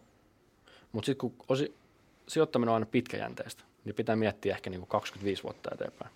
Mutta 0.93 1.07
sitten 1.07 1.31
kun 1.31 1.47
osi, 1.49 1.75
sijoittaminen 2.29 2.69
on 2.69 2.75
aina 2.75 2.87
pitkäjänteistä, 2.87 3.65
niin 3.85 3.95
pitää 3.95 4.17
miettiä 4.17 4.55
ehkä 4.55 4.71
niin 4.71 4.81
kuin 4.81 4.89
25 4.89 5.43
vuotta 5.43 5.71
eteenpäin. 5.75 6.11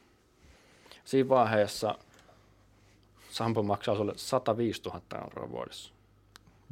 Siinä 1.04 1.28
vaiheessa 1.28 1.94
Sampo 3.30 3.62
maksaa 3.62 3.96
sulle 3.96 4.12
105 4.16 4.82
000 4.82 5.00
euroa 5.24 5.50
vuodessa. 5.50 5.92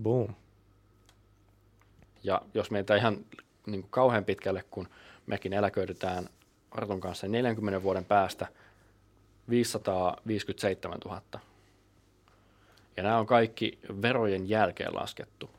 Boom. 0.03 0.35
Ja 2.23 2.43
jos 2.55 2.71
meitä 2.71 2.97
ihan 2.97 3.25
niin 3.67 3.81
kuin 3.81 3.91
kauhean 3.91 4.25
pitkälle, 4.25 4.65
kun 4.71 4.89
mekin 5.27 5.53
eläköidytään 5.53 6.29
Artun 6.71 7.01
kanssa 7.01 7.27
niin 7.27 7.33
40 7.33 7.83
vuoden 7.83 8.05
päästä 8.05 8.47
557 9.51 10.99
000. 11.05 11.23
Ja 12.97 13.03
nämä 13.03 13.19
on 13.19 13.27
kaikki 13.27 13.79
verojen 14.03 14.49
jälkeen 14.49 14.95
laskettu. 14.95 15.51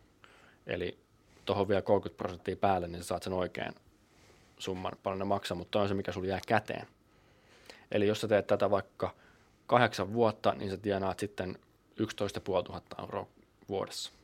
Eli 0.67 0.97
tuohon 1.45 1.67
vielä 1.67 1.81
30 1.81 2.17
prosenttia 2.17 2.55
päälle, 2.55 2.87
niin 2.87 3.01
sä 3.01 3.07
saat 3.07 3.23
sen 3.23 3.33
oikean 3.33 3.73
summan, 4.59 4.91
paljon 5.03 5.19
ne 5.19 5.25
maksaa, 5.25 5.57
mutta 5.57 5.81
on 5.81 5.87
se, 5.87 5.93
mikä 5.93 6.11
sulla 6.11 6.27
jää 6.27 6.39
käteen. 6.47 6.87
Eli 7.91 8.07
jos 8.07 8.21
sä 8.21 8.27
teet 8.27 8.47
tätä 8.47 8.71
vaikka 8.71 9.15
kahdeksan 9.67 10.13
vuotta, 10.13 10.53
niin 10.57 10.71
sä 10.71 10.77
tienaat 10.77 11.19
sitten 11.19 11.59
11 11.99 12.41
500 12.47 12.99
euroa 12.99 13.27
vuodessa. 13.69 14.18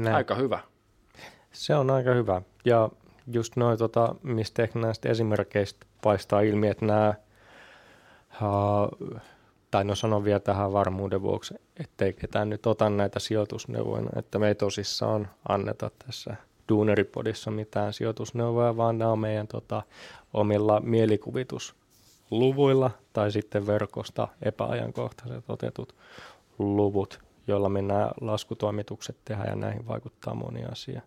Näin. 0.00 0.16
Aika 0.16 0.34
hyvä. 0.34 0.60
Se 1.52 1.74
on 1.74 1.90
aika 1.90 2.14
hyvä. 2.14 2.42
Ja 2.64 2.88
just 3.32 3.56
noin, 3.56 3.78
tota, 3.78 4.14
mistä 4.22 4.62
ehkä 4.62 4.78
näistä 4.78 5.08
esimerkkeistä 5.08 5.86
paistaa 6.02 6.40
ilmi, 6.40 6.68
että 6.68 6.86
nämä, 6.86 7.14
uh, 8.42 8.88
tai 9.70 9.84
no 9.84 9.94
sanon 9.94 10.24
vielä 10.24 10.40
tähän 10.40 10.72
varmuuden 10.72 11.22
vuoksi, 11.22 11.54
ettei 11.80 12.12
ketään 12.12 12.50
nyt 12.50 12.66
ota 12.66 12.90
näitä 12.90 13.18
sijoitusneuvoja, 13.18 14.10
että 14.16 14.38
me 14.38 14.48
ei 14.48 14.54
tosissaan 14.54 15.28
anneta 15.48 15.90
tässä 16.06 16.36
Duuneripodissa 16.68 17.50
mitään 17.50 17.92
sijoitusneuvoja, 17.92 18.76
vaan 18.76 18.98
nämä 18.98 19.12
on 19.12 19.18
meidän 19.18 19.46
tota, 19.46 19.82
omilla 20.34 20.80
mielikuvitusluvuilla 20.80 22.90
tai 23.12 23.32
sitten 23.32 23.66
verkosta 23.66 24.28
epäajankohtaiset 24.42 25.44
otetut 25.48 25.94
luvut, 26.58 27.20
joilla 27.46 27.68
me 27.68 27.82
nämä 27.82 28.10
laskutoimitukset 28.20 29.16
tehdään 29.24 29.48
ja 29.48 29.56
näihin 29.56 29.88
vaikuttaa 29.88 30.34
moni 30.34 30.64
asia. 30.64 31.00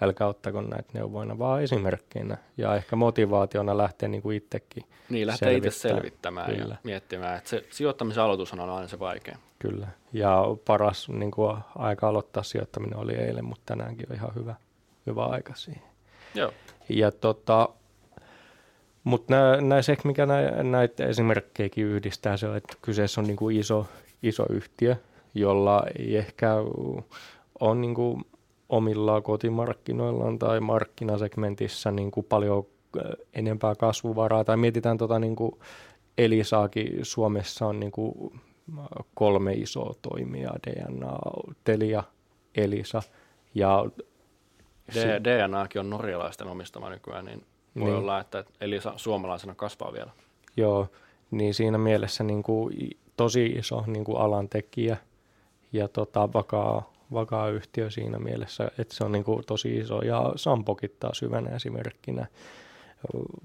Älkää 0.00 0.26
ottako 0.26 0.60
näitä 0.60 0.88
neuvoina, 0.92 1.38
vaan 1.38 1.62
esimerkkeinä 1.62 2.36
ja 2.56 2.76
ehkä 2.76 2.96
motivaationa 2.96 3.76
lähteä 3.76 4.08
niin 4.08 4.22
kuin 4.22 4.36
itsekin. 4.36 4.84
Niin, 5.08 5.26
lähtee 5.26 5.54
itse 5.54 5.70
selvittämään 5.70 6.50
Kyllä. 6.50 6.74
ja 6.74 6.76
miettimään, 6.84 7.38
että 7.38 7.50
se 7.50 7.64
sijoittamisen 7.70 8.22
aloitus 8.22 8.52
on 8.52 8.60
aina 8.60 8.88
se 8.88 8.98
vaikea. 8.98 9.38
Kyllä. 9.58 9.88
Ja 10.12 10.42
paras 10.66 11.08
niin 11.08 11.30
kuin 11.30 11.56
aika 11.76 12.08
aloittaa 12.08 12.42
sijoittaminen 12.42 12.98
oli 12.98 13.14
eilen, 13.14 13.44
mutta 13.44 13.62
tänäänkin 13.66 14.06
on 14.10 14.16
ihan 14.16 14.34
hyvä, 14.34 14.54
hyvä 15.06 15.24
aika 15.24 15.54
siihen. 15.54 15.82
Joo. 16.34 16.52
Ja 16.88 17.12
tota, 17.12 17.68
mutta 19.04 19.34
nä, 19.34 19.60
näissä 19.60 19.92
ehkä 19.92 20.08
mikä 20.08 20.26
nä, 20.26 20.62
näitä 20.62 21.06
esimerkkejäkin 21.06 21.84
yhdistää, 21.84 22.36
se 22.36 22.48
on, 22.48 22.56
että 22.56 22.76
kyseessä 22.82 23.20
on 23.20 23.26
niinku 23.26 23.48
iso, 23.48 23.86
iso 24.22 24.46
yhtiö, 24.50 24.96
jolla 25.40 25.82
ei 25.98 26.16
ehkä 26.16 26.54
ole 27.60 27.74
niinku 27.74 28.20
omilla 28.68 29.20
kotimarkkinoillaan 29.20 30.38
tai 30.38 30.60
markkinasegmentissä 30.60 31.90
niinku 31.90 32.22
paljon 32.22 32.66
äh, 32.96 33.02
enempää 33.34 33.74
kasvuvaraa. 33.74 34.44
Tai 34.44 34.56
mietitään 34.56 34.98
tota 34.98 35.18
niinku 35.18 35.58
Elisaakin 36.18 36.98
Suomessa 37.02 37.66
on 37.66 37.80
niinku 37.80 38.32
kolme 39.14 39.52
isoa 39.52 39.94
toimijaa, 40.02 40.56
DNA, 40.66 41.18
Telia, 41.64 42.02
Elisa 42.54 43.02
ja 43.54 43.84
D- 44.94 45.24
DNAkin 45.24 45.80
on 45.80 45.90
norjalaisten 45.90 46.46
omistama 46.48 46.90
nykyään, 46.90 47.24
niin 47.24 47.42
voi 47.80 47.84
Niin. 47.84 47.94
olla, 47.98 48.20
että 48.20 48.44
eli 48.60 48.80
sa- 48.80 48.92
suomalaisena 48.96 49.54
kasvaa 49.54 49.92
vielä. 49.92 50.10
Joo, 50.56 50.88
niin 51.30 51.54
siinä 51.54 51.78
mielessä 51.78 52.24
niin 52.24 52.42
kuin 52.42 52.90
tosi 53.16 53.46
iso 53.46 53.84
niin 53.86 54.04
kuin 54.04 54.18
alan 54.18 54.48
tekijä 54.48 54.96
ja 55.72 55.88
tota, 55.88 56.32
vakaa, 56.32 56.92
vakaa 57.12 57.48
yhtiö 57.48 57.90
siinä 57.90 58.18
mielessä, 58.18 58.70
että 58.78 58.94
se 58.94 59.04
on 59.04 59.12
niin 59.12 59.24
kuin 59.24 59.44
tosi 59.46 59.76
iso. 59.76 60.02
Ja 60.02 60.32
Sampokin 60.36 60.90
taas 61.00 61.22
hyvänä 61.22 61.50
esimerkkinä 61.50 62.26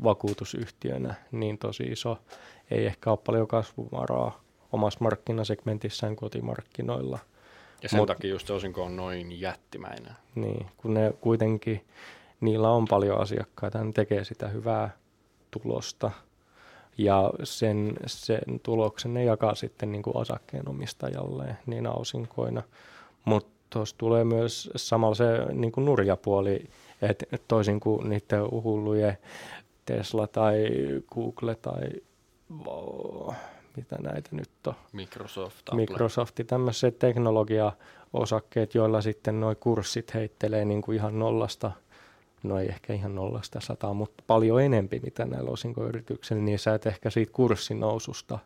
vakuutusyhtiönä, 0.03 1.13
niin 1.31 1.57
tosi 1.57 1.83
iso. 1.83 2.17
Ei 2.71 2.85
ehkä 2.85 3.11
ole 3.11 3.19
paljon 3.25 3.47
kasvuvaraa 3.47 4.41
omassa 4.71 4.99
markkinasegmentissään 5.01 6.15
kotimarkkinoilla. 6.15 7.19
Ja 7.83 7.89
sen 7.89 7.99
Mut- 7.99 8.07
takia 8.07 8.29
just 8.29 8.49
osinko 8.49 8.83
on 8.83 8.95
noin 8.95 9.41
jättimäinen. 9.41 10.13
Niin, 10.35 10.65
kun 10.77 10.93
ne 10.93 11.13
kuitenkin, 11.21 11.85
niillä 12.41 12.69
on 12.69 12.85
paljon 12.87 13.21
asiakkaita, 13.21 13.83
ne 13.83 13.91
tekee 13.91 14.23
sitä 14.23 14.47
hyvää 14.47 14.89
tulosta. 15.51 16.11
Ja 17.03 17.31
sen, 17.43 17.93
sen 18.05 18.59
tuloksen 18.63 19.13
ne 19.13 19.23
jakaa 19.23 19.55
sitten 19.55 19.91
niin 19.91 20.03
kuin 20.03 20.17
osakkeenomistajalle 20.17 21.57
niinä 21.65 21.91
osinkoina. 21.91 22.63
Mutta 23.25 23.51
tuossa 23.69 23.97
tulee 23.97 24.23
myös 24.23 24.69
samalla 24.75 25.15
se 25.15 25.25
niin 25.53 25.71
kuin 25.71 25.85
nurjapuoli, 25.85 26.69
että 27.01 27.25
toisin 27.47 27.79
kuin 27.79 28.09
niiden 28.09 28.51
hullujen 28.51 29.17
Tesla 29.85 30.27
tai 30.27 30.67
Google 31.13 31.55
tai 31.55 31.81
mitä 33.77 33.95
näitä 34.01 34.29
nyt 34.31 34.49
on, 34.67 34.73
Microsoft, 34.93 35.69
Apple. 35.69 35.75
Microsofti, 35.75 36.43
tämmöiset 36.43 36.99
teknologiaosakkeet, 36.99 38.75
joilla 38.75 39.01
sitten 39.01 39.39
nuo 39.39 39.55
kurssit 39.55 40.13
heittelee 40.13 40.65
niin 40.65 40.81
kuin 40.81 40.95
ihan 40.95 41.19
nollasta, 41.19 41.71
no 42.43 42.59
ei 42.59 42.67
ehkä 42.67 42.93
ihan 42.93 43.15
nollasta 43.15 43.59
sataa, 43.59 43.93
mutta 43.93 44.23
paljon 44.27 44.61
enempi 44.61 44.99
mitä 45.03 45.25
näillä 45.25 45.51
osinkoyrityksillä, 45.51 46.41
niin 46.41 46.59
sä 46.59 46.73
et 46.73 46.85
ehkä 46.85 47.09
siitä 47.09 47.33
kurssinoususta 47.33 48.39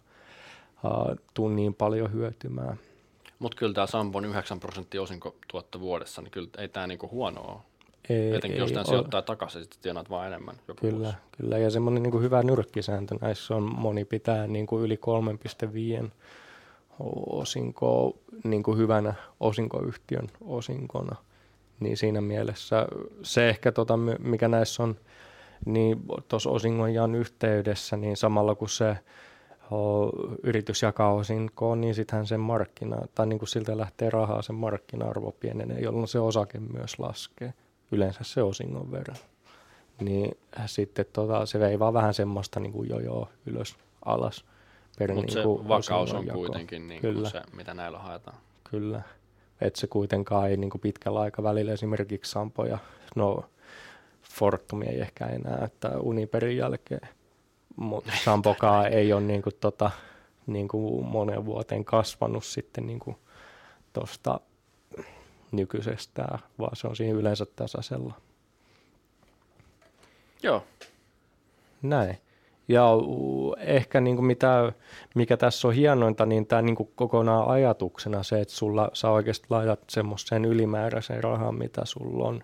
uh, 0.84 1.16
tuu 1.34 1.50
niin 1.50 1.74
paljon 1.74 2.14
hyötymään. 2.14 2.80
Mutta 3.40 3.58
kyllä 3.58 3.74
tämä 3.74 3.88
Sampon 3.88 4.26
9 4.26 4.60
prosenttia 4.60 5.02
osinko 5.02 5.36
tuotta 5.52 5.80
vuodessa, 5.80 6.22
niin 6.22 6.32
kyllä 6.32 6.50
ei 6.58 6.68
tämä 6.70 6.88
niinku 6.88 7.10
huono 7.10 7.42
ole. 7.42 7.60
Ei, 8.10 8.36
Etenkin 8.36 8.60
jos 8.60 8.70
ei 8.70 8.74
tämä 8.74 8.82
ole. 8.82 8.88
sijoittaa 8.88 9.22
takaisin, 9.22 9.62
sitten 9.64 9.80
tienaat 9.82 10.10
vaan 10.10 10.28
enemmän 10.28 10.56
joka 10.68 10.82
Kyllä, 10.82 10.98
vuosi. 11.04 11.18
kyllä. 11.38 11.58
Ja 11.58 11.70
semmoinen 11.70 12.04
niin 12.04 12.22
hyvä 12.22 12.44
nyrkkisääntö 12.44 13.16
näissä 13.22 13.56
on 13.56 13.64
moni 13.64 14.06
pitää 14.06 14.48
niin 14.48 14.68
kuin 14.68 14.84
yli 14.84 15.00
3,5 16.04 16.10
osinkoa 17.30 18.12
niin 18.44 18.64
kuin 18.64 18.78
hyvänä 18.78 19.14
osinkoyhtiön 19.40 20.28
osinkona. 20.42 21.16
Niin 21.80 21.98
siinä 21.98 22.22
mielessä 22.22 22.88
se 23.24 23.50
ehkä, 23.50 23.72
tota, 23.72 23.98
mikä 24.20 24.48
näissä 24.48 24.84
on, 24.84 24.96
niin 25.66 26.02
tuossa 26.28 26.50
osingonjaon 26.50 27.16
yhteydessä, 27.16 27.98
niin 27.98 28.18
samalla 28.18 28.56
kun 28.56 28.70
se 28.70 28.98
o, 29.72 30.10
yritys 30.44 30.82
jakaa 30.82 31.14
osinkoon, 31.14 31.82
niin 31.82 31.96
sittenhän 31.96 32.28
sen 32.28 32.40
markkina, 32.40 32.98
tai 33.16 33.28
niin 33.28 33.40
kuin 33.40 33.50
siltä 33.50 33.78
lähtee 33.78 34.10
rahaa, 34.10 34.42
sen 34.42 34.56
markkina-arvo 34.56 35.32
pienenee, 35.32 35.80
jolloin 35.80 36.08
se 36.08 36.20
osake 36.20 36.60
myös 36.60 37.00
laskee, 37.00 37.54
yleensä 37.92 38.20
se 38.24 38.44
osingon 38.44 38.92
verran 38.92 39.18
niin 40.02 40.38
sitten 40.66 41.06
tota, 41.14 41.46
se 41.46 41.60
vei 41.60 41.80
vaan 41.80 41.94
vähän 41.94 42.14
semmoista 42.14 42.60
niin 42.60 42.74
kuin 42.74 42.90
jojoa 42.90 43.30
ylös 43.46 43.76
alas 44.06 44.46
Mutta 45.16 45.32
se 45.34 45.40
niinku 45.40 45.68
vakaus 45.68 45.92
on 45.92 46.02
osingonjako. 46.04 46.40
kuitenkin 46.40 46.88
niin 46.88 47.02
Kyllä. 47.02 47.30
se, 47.30 47.42
mitä 47.54 47.74
näillä 47.74 48.00
haetaan. 48.00 48.38
Kyllä. 48.70 49.02
Että 49.62 49.80
se 49.80 49.88
kuitenkaan 49.88 50.50
ei 50.50 50.58
niin 50.58 50.70
kuin 50.70 50.82
pitkällä 50.82 51.20
aikavälillä 51.20 51.74
esimerkiksi 51.74 52.32
Sampo 52.32 52.66
ja 52.66 52.78
no 53.16 53.46
Fortumia 54.24 54.90
ei 54.90 55.02
ehkä 55.02 55.26
enää, 55.26 55.62
että 55.66 56.00
Uniperin 56.00 56.58
jälkeen, 56.58 57.10
mutta 57.76 58.12
Sampokaan 58.24 58.88
ei 58.88 59.14
ole 59.14 59.22
niin 59.22 59.42
kuin, 59.42 59.56
tota, 59.60 59.92
niin 60.48 60.68
kuin 60.68 61.06
monen 61.06 61.46
vuoteen 61.46 61.86
kasvanut 61.86 62.46
sitten 62.46 62.88
niin 62.88 63.00
kuin 63.00 63.18
tuosta 63.94 64.40
nykyisestään, 65.52 66.40
vaan 66.60 66.76
se 66.76 66.88
on 66.88 66.96
siinä 66.96 67.20
yleensä 67.20 67.46
tasaisella. 67.46 68.14
Joo, 70.44 70.64
Näin. 71.82 72.18
Ja 72.68 72.90
ehkä 73.58 74.02
niin 74.02 74.16
kuin 74.16 74.26
mitä, 74.26 74.72
mikä 75.16 75.38
tässä 75.38 75.68
on 75.68 75.74
hienointa, 75.74 76.26
niin 76.26 76.48
tämä 76.48 76.62
niin 76.62 76.76
kuin 76.76 76.90
kokonaan 76.96 77.48
ajatuksena 77.48 78.24
se, 78.24 78.42
että 78.42 78.54
sulla, 78.54 78.90
sä 78.94 79.10
oikeasti 79.10 79.46
laitat 79.50 79.80
semmoisen 79.90 80.46
ylimääräisen 80.46 81.24
rahan, 81.24 81.56
mitä 81.56 81.82
sulla 81.86 82.28
on, 82.28 82.44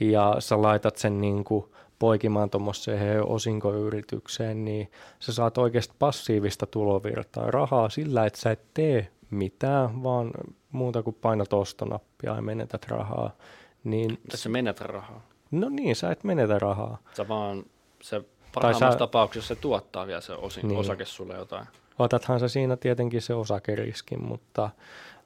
ja 0.00 0.36
sä 0.38 0.62
laitat 0.62 0.96
sen 0.96 1.20
niin 1.20 1.44
kuin 1.44 1.64
poikimaan 1.98 2.50
tuommoiseen 2.50 3.26
osinkoyritykseen, 3.26 4.64
niin 4.64 4.90
sä 5.20 5.32
saat 5.32 5.58
oikeasti 5.58 5.94
passiivista 5.98 6.66
tulovirtaa 6.66 7.50
rahaa 7.50 7.88
sillä, 7.88 8.26
että 8.26 8.40
sä 8.40 8.50
et 8.50 8.64
tee 8.74 9.08
mitään, 9.30 10.02
vaan 10.02 10.30
muuta 10.72 11.02
kuin 11.02 11.16
painat 11.20 11.52
ostonappia 11.52 12.34
ja 12.34 12.42
menetät 12.42 12.86
rahaa. 12.88 13.36
Niin, 13.84 14.18
tässä 14.30 14.48
menetät 14.48 14.86
rahaa. 14.86 15.26
no 15.50 15.68
niin, 15.68 15.96
sä 15.96 16.10
et 16.10 16.24
menetä 16.24 16.58
rahaa. 16.58 16.98
Sä 17.16 17.28
vaan, 17.28 17.64
se 18.02 18.24
parhaimmassa 18.54 18.92
sä- 18.92 18.98
tapauksessa 18.98 19.54
se 19.54 19.60
tuottaa 19.60 20.06
vielä 20.06 20.20
se 20.20 20.32
osin, 20.32 20.68
Niin. 20.68 20.80
osake 20.80 21.04
sulle 21.04 21.34
jotain. 21.34 21.66
otathan 21.98 22.40
se 22.40 22.48
siinä 22.48 22.76
tietenkin 22.76 23.22
se 23.22 23.34
osakeriskin, 23.34 24.22
mutta, 24.24 24.70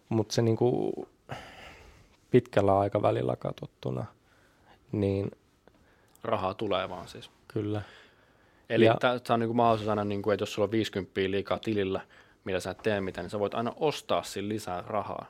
mutta 0.08 0.34
se 0.34 0.42
niin 0.42 0.56
kuin 0.56 0.92
pitkällä 2.30 2.78
aikavälillä 2.78 3.36
katsottuna, 3.36 4.04
niin 4.92 5.30
Rahaa 6.24 6.54
tulee 6.54 6.88
vaan 6.88 7.08
siis. 7.08 7.30
kyllä. 7.48 7.82
Eli 8.70 8.84
Ja- 8.84 8.96
tämä 9.00 9.14
on 9.30 9.40
niin 9.40 9.48
kuin 9.48 9.56
mahdollisuus 9.56 9.88
aina, 9.88 10.04
niin 10.04 10.22
kuin, 10.22 10.34
että 10.34 10.42
jos 10.42 10.52
sulla 10.52 10.66
on 10.66 10.70
50 10.70 11.20
liikaa 11.30 11.58
tilillä, 11.58 12.00
millä 12.44 12.60
sä 12.60 12.70
et 12.70 12.78
tee 12.82 13.00
mitään, 13.00 13.24
niin 13.24 13.30
sä 13.30 13.38
voit 13.38 13.54
aina 13.54 13.72
ostaa 13.76 14.22
sillä 14.22 14.48
lisää 14.48 14.84
rahaa. 14.86 15.26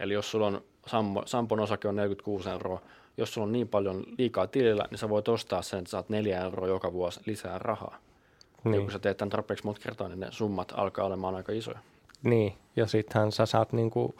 Eli 0.00 0.12
jos 0.12 0.30
sulla 0.30 0.46
on 0.46 0.62
Sampo, 0.86 1.22
Sampon 1.26 1.60
osake 1.60 1.88
on 1.88 1.96
46 1.96 2.50
euroa, 2.50 2.80
jos 3.16 3.34
sulla 3.34 3.46
on 3.46 3.52
niin 3.52 3.68
paljon 3.68 4.04
liikaa 4.18 4.46
tilillä, 4.46 4.84
niin 4.90 4.98
sä 4.98 5.08
voit 5.08 5.28
ostaa 5.28 5.62
sen, 5.62 5.78
että 5.78 5.90
saat 5.90 6.08
4 6.08 6.40
euroa 6.40 6.68
joka 6.68 6.92
vuosi 6.92 7.20
lisää 7.26 7.58
rahaa. 7.58 7.98
Niin. 7.98 8.64
Ja 8.64 8.70
Niin, 8.70 8.82
kun 8.82 8.92
sä 8.92 8.98
teet 8.98 9.16
tämän 9.16 9.30
tarpeeksi 9.30 9.64
monta 9.64 9.80
kertaa, 9.80 10.08
niin 10.08 10.20
ne 10.20 10.26
summat 10.30 10.72
alkaa 10.76 11.04
olemaan 11.04 11.34
aika 11.34 11.52
isoja. 11.52 11.78
niin. 12.22 12.54
ja 12.76 12.86
sittenhän 12.86 13.32
sä 13.32 13.46
saat 13.46 13.72
niin 13.72 13.90
kuin, 13.90 14.14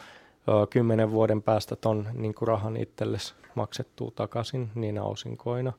ö, 0.48 0.66
kymmenen 0.70 1.10
vuoden 1.10 1.42
päästä 1.42 1.76
ton 1.76 2.08
niin 2.12 2.34
kuin 2.34 2.48
rahan 2.48 2.76
itsellesi 2.76 3.34
maksettua 3.54 4.10
takaisin 4.14 4.70
niinä 4.74 5.02
osinkoina. 5.02 5.72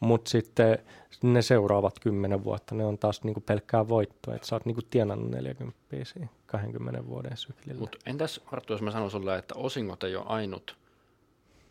Mutta 0.00 0.30
sitten 0.30 0.78
ne 1.22 1.42
seuraavat 1.42 1.98
kymmenen 1.98 2.44
vuotta, 2.44 2.74
ne 2.74 2.84
on 2.84 2.98
taas 2.98 3.24
niin 3.24 3.34
kuin 3.34 3.44
pelkkää 3.44 3.88
voittoa, 3.88 4.34
että 4.34 4.46
sä 4.46 4.56
oot 4.56 4.66
niin 4.66 4.74
kuin 4.74 4.86
tienannut 4.90 5.30
40 5.30 5.78
siinä 6.02 6.28
20 6.46 7.06
vuoden 7.06 7.36
syklillä. 7.36 7.80
Mutta 7.80 7.98
entäs 8.06 8.40
Arttu, 8.52 8.72
jos 8.72 8.82
mä 8.82 8.90
sanon 8.90 9.10
sulle, 9.10 9.38
että 9.38 9.54
osingot 9.56 10.04
ei 10.04 10.16
ole 10.16 10.24
ainut 10.28 10.76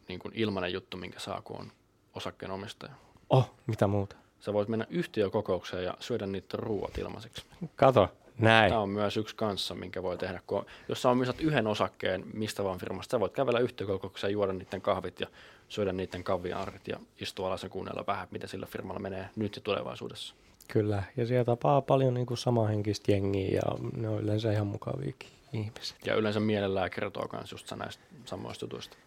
niin 0.08 0.20
kuin 0.20 0.32
ilmainen 0.36 0.74
juttu, 0.74 0.98
minkä 0.98 1.20
saa, 1.20 1.42
kun 1.42 1.60
on 1.60 1.72
osakkeenomistaja. 2.14 2.94
Oh, 3.30 3.52
mitä 3.68 3.88
muuta? 3.88 4.16
Sä 4.40 4.54
voit 4.54 4.68
mennä 4.68 4.86
yhtiökokoukseen 4.90 5.84
ja 5.84 5.94
syödä 6.00 6.26
niitä 6.26 6.58
ruuat 6.58 6.98
ilmaiseksi. 6.98 7.46
Kato, 7.76 8.10
näin. 8.38 8.70
Tämä 8.70 8.82
on 8.82 8.90
myös 8.90 9.18
yksi 9.18 9.36
kanssa, 9.36 9.76
minkä 9.76 10.04
voi 10.04 10.18
tehdä. 10.18 10.42
Kun, 10.48 10.66
jos 10.90 11.02
sä 11.02 11.10
omistat 11.10 11.42
yhden 11.42 11.68
osakkeen 11.68 12.24
mistä 12.34 12.64
vaan 12.64 12.80
firmasta, 12.80 13.12
sä 13.12 13.20
voit 13.20 13.34
kävellä 13.34 13.60
yhtiökokoukseen, 13.60 14.34
juoda 14.34 14.54
niiden 14.54 14.82
kahvit 14.82 15.20
ja 15.20 15.28
syödä 15.70 15.94
niiden 15.94 16.24
kaviaarit 16.24 16.88
ja 16.88 17.00
istua 17.22 17.48
alas 17.48 17.64
ja 17.64 17.70
kuunnella 17.70 18.04
vähän, 18.08 18.28
miten 18.32 18.50
sillä 18.50 18.66
firmalla 18.66 19.00
menee 19.00 19.30
nyt 19.36 19.56
ja 19.56 19.62
tulevaisuudessa. 19.62 20.36
Kyllä, 20.68 21.04
ja 21.18 21.26
siellä 21.26 21.46
tapaa 21.46 21.82
paljon 21.82 22.14
niin 22.14 22.26
kuin 22.26 22.38
samahenkistä 22.38 23.12
jengiä 23.12 23.50
ja 23.56 23.62
ne 23.98 24.10
on 24.10 24.22
yleensä 24.22 24.52
ihan 24.52 24.68
mukaviakin 24.68 25.30
ihmiset. 25.54 25.98
Ja 26.06 26.16
yleensä 26.16 26.40
mielellään 26.40 26.92
kertoo 26.92 27.30
myös 27.32 27.52
just 27.52 27.72
näistä 27.76 28.04
samoista 28.26 28.66
jutuista. 28.66 28.98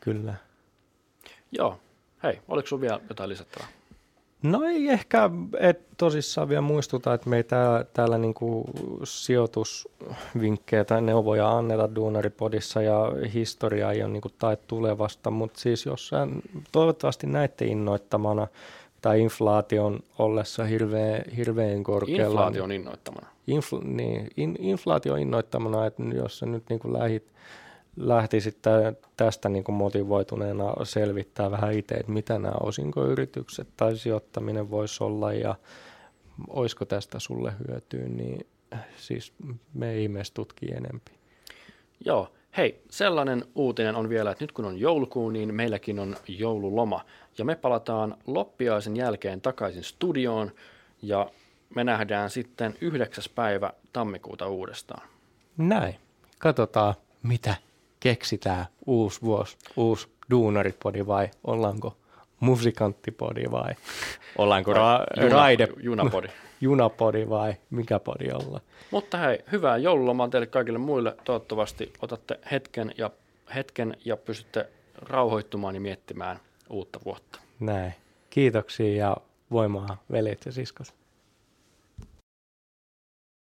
Kyllä. 0.00 0.34
Joo. 1.52 1.78
Hei, 2.22 2.38
oliko 2.48 2.68
sun 2.68 2.80
vielä 2.80 3.00
jotain 3.08 3.30
lisättävää? 3.30 3.68
No 4.42 4.62
ei 4.62 4.88
ehkä, 4.88 5.30
et 5.60 5.80
tosissaan 5.96 6.48
vielä 6.48 6.60
muistuta, 6.60 7.14
että 7.14 7.30
me 7.30 7.36
ei 7.36 7.44
tää, 7.44 7.84
täällä 7.84 8.18
niinku 8.18 8.64
sijoitusvinkkejä 9.04 10.84
tai 10.84 11.02
neuvoja 11.02 11.58
anneta 11.58 11.94
Duunaripodissa 11.94 12.82
ja 12.82 13.12
historiaa 13.34 13.92
ei 13.92 14.02
ole 14.02 14.12
niinku 14.12 14.28
tai 14.38 14.56
tulevasta, 14.66 15.30
mutta 15.30 15.60
siis 15.60 15.86
jossain 15.86 16.42
toivottavasti 16.72 17.26
näette 17.26 17.64
innoittamana 17.64 18.46
tai 19.02 19.20
inflaation 19.20 20.00
ollessa 20.18 20.64
hirveän, 20.64 21.22
hirveän 21.36 21.82
korkealla. 21.82 22.40
Inflaation 22.40 22.72
innoittamana. 22.72 23.26
Infl, 23.46 23.76
niin, 23.84 24.28
in, 24.36 24.56
inflaatio 24.58 25.16
innoittamana, 25.16 25.86
että 25.86 26.02
jos 26.02 26.38
sä 26.38 26.46
nyt 26.46 26.62
niin 26.68 26.80
kuin 26.80 26.92
lähit, 26.92 27.24
lähtisit 27.98 28.62
tä, 28.62 28.92
tästä 29.16 29.48
niin 29.48 29.64
kuin 29.64 29.76
motivoituneena 29.76 30.74
selvittää 30.84 31.50
vähän 31.50 31.72
itse, 31.72 31.94
että 31.94 32.12
mitä 32.12 32.38
nämä 32.38 32.54
osinkoyritykset 32.60 33.68
tai 33.76 33.96
sijoittaminen 33.96 34.70
voisi 34.70 35.04
olla 35.04 35.32
ja 35.32 35.54
olisiko 36.48 36.84
tästä 36.84 37.18
sulle 37.18 37.52
hyötyä, 37.68 38.08
niin 38.08 38.46
siis 38.96 39.32
me 39.74 39.98
ihmeessä 39.98 40.34
tutkii 40.34 40.70
enempi. 40.70 41.12
Joo. 42.04 42.28
Hei, 42.56 42.82
sellainen 42.90 43.44
uutinen 43.54 43.96
on 43.96 44.08
vielä, 44.08 44.30
että 44.30 44.44
nyt 44.44 44.52
kun 44.52 44.64
on 44.64 44.78
joulukuu, 44.78 45.30
niin 45.30 45.54
meilläkin 45.54 45.98
on 45.98 46.16
joululoma. 46.28 47.04
Ja 47.38 47.44
me 47.44 47.56
palataan 47.56 48.16
loppiaisen 48.26 48.96
jälkeen 48.96 49.40
takaisin 49.40 49.84
studioon 49.84 50.50
ja 51.02 51.30
me 51.74 51.84
nähdään 51.84 52.30
sitten 52.30 52.74
9. 52.80 53.24
päivä 53.34 53.72
tammikuuta 53.92 54.48
uudestaan. 54.48 55.08
Näin. 55.56 55.94
Katsotaan, 56.38 56.94
mitä 57.22 57.54
keksitään 58.00 58.66
uusi 58.86 59.22
vuosi, 59.22 59.56
uusi 59.76 60.08
duunaripodi 60.30 61.06
vai 61.06 61.30
ollaanko 61.44 61.96
musikanttipodi 62.40 63.44
vai 63.50 63.74
ollaanko 64.38 64.72
ra- 64.72 65.22
Juna- 65.22 65.32
raide, 65.32 65.68
Junapodi. 65.82 66.28
junapodi 66.60 67.28
vai 67.28 67.54
mikä 67.70 67.98
podi 67.98 68.30
olla. 68.32 68.60
Mutta 68.90 69.18
hei, 69.18 69.38
hyvää 69.52 69.76
joululomaa 69.76 70.28
teille 70.28 70.46
kaikille 70.46 70.78
muille. 70.78 71.16
Toivottavasti 71.24 71.92
otatte 72.02 72.40
hetken 72.50 72.94
ja, 72.98 73.10
hetken 73.54 73.96
ja 74.04 74.16
pystytte 74.16 74.68
rauhoittumaan 75.02 75.74
ja 75.74 75.80
miettimään 75.80 76.40
uutta 76.70 77.00
vuotta. 77.04 77.40
Näin. 77.60 77.94
Kiitoksia 78.30 78.96
ja 78.96 79.16
voimaa 79.50 80.02
veljet 80.12 80.46
ja 80.46 80.52
siskot. 80.52 80.94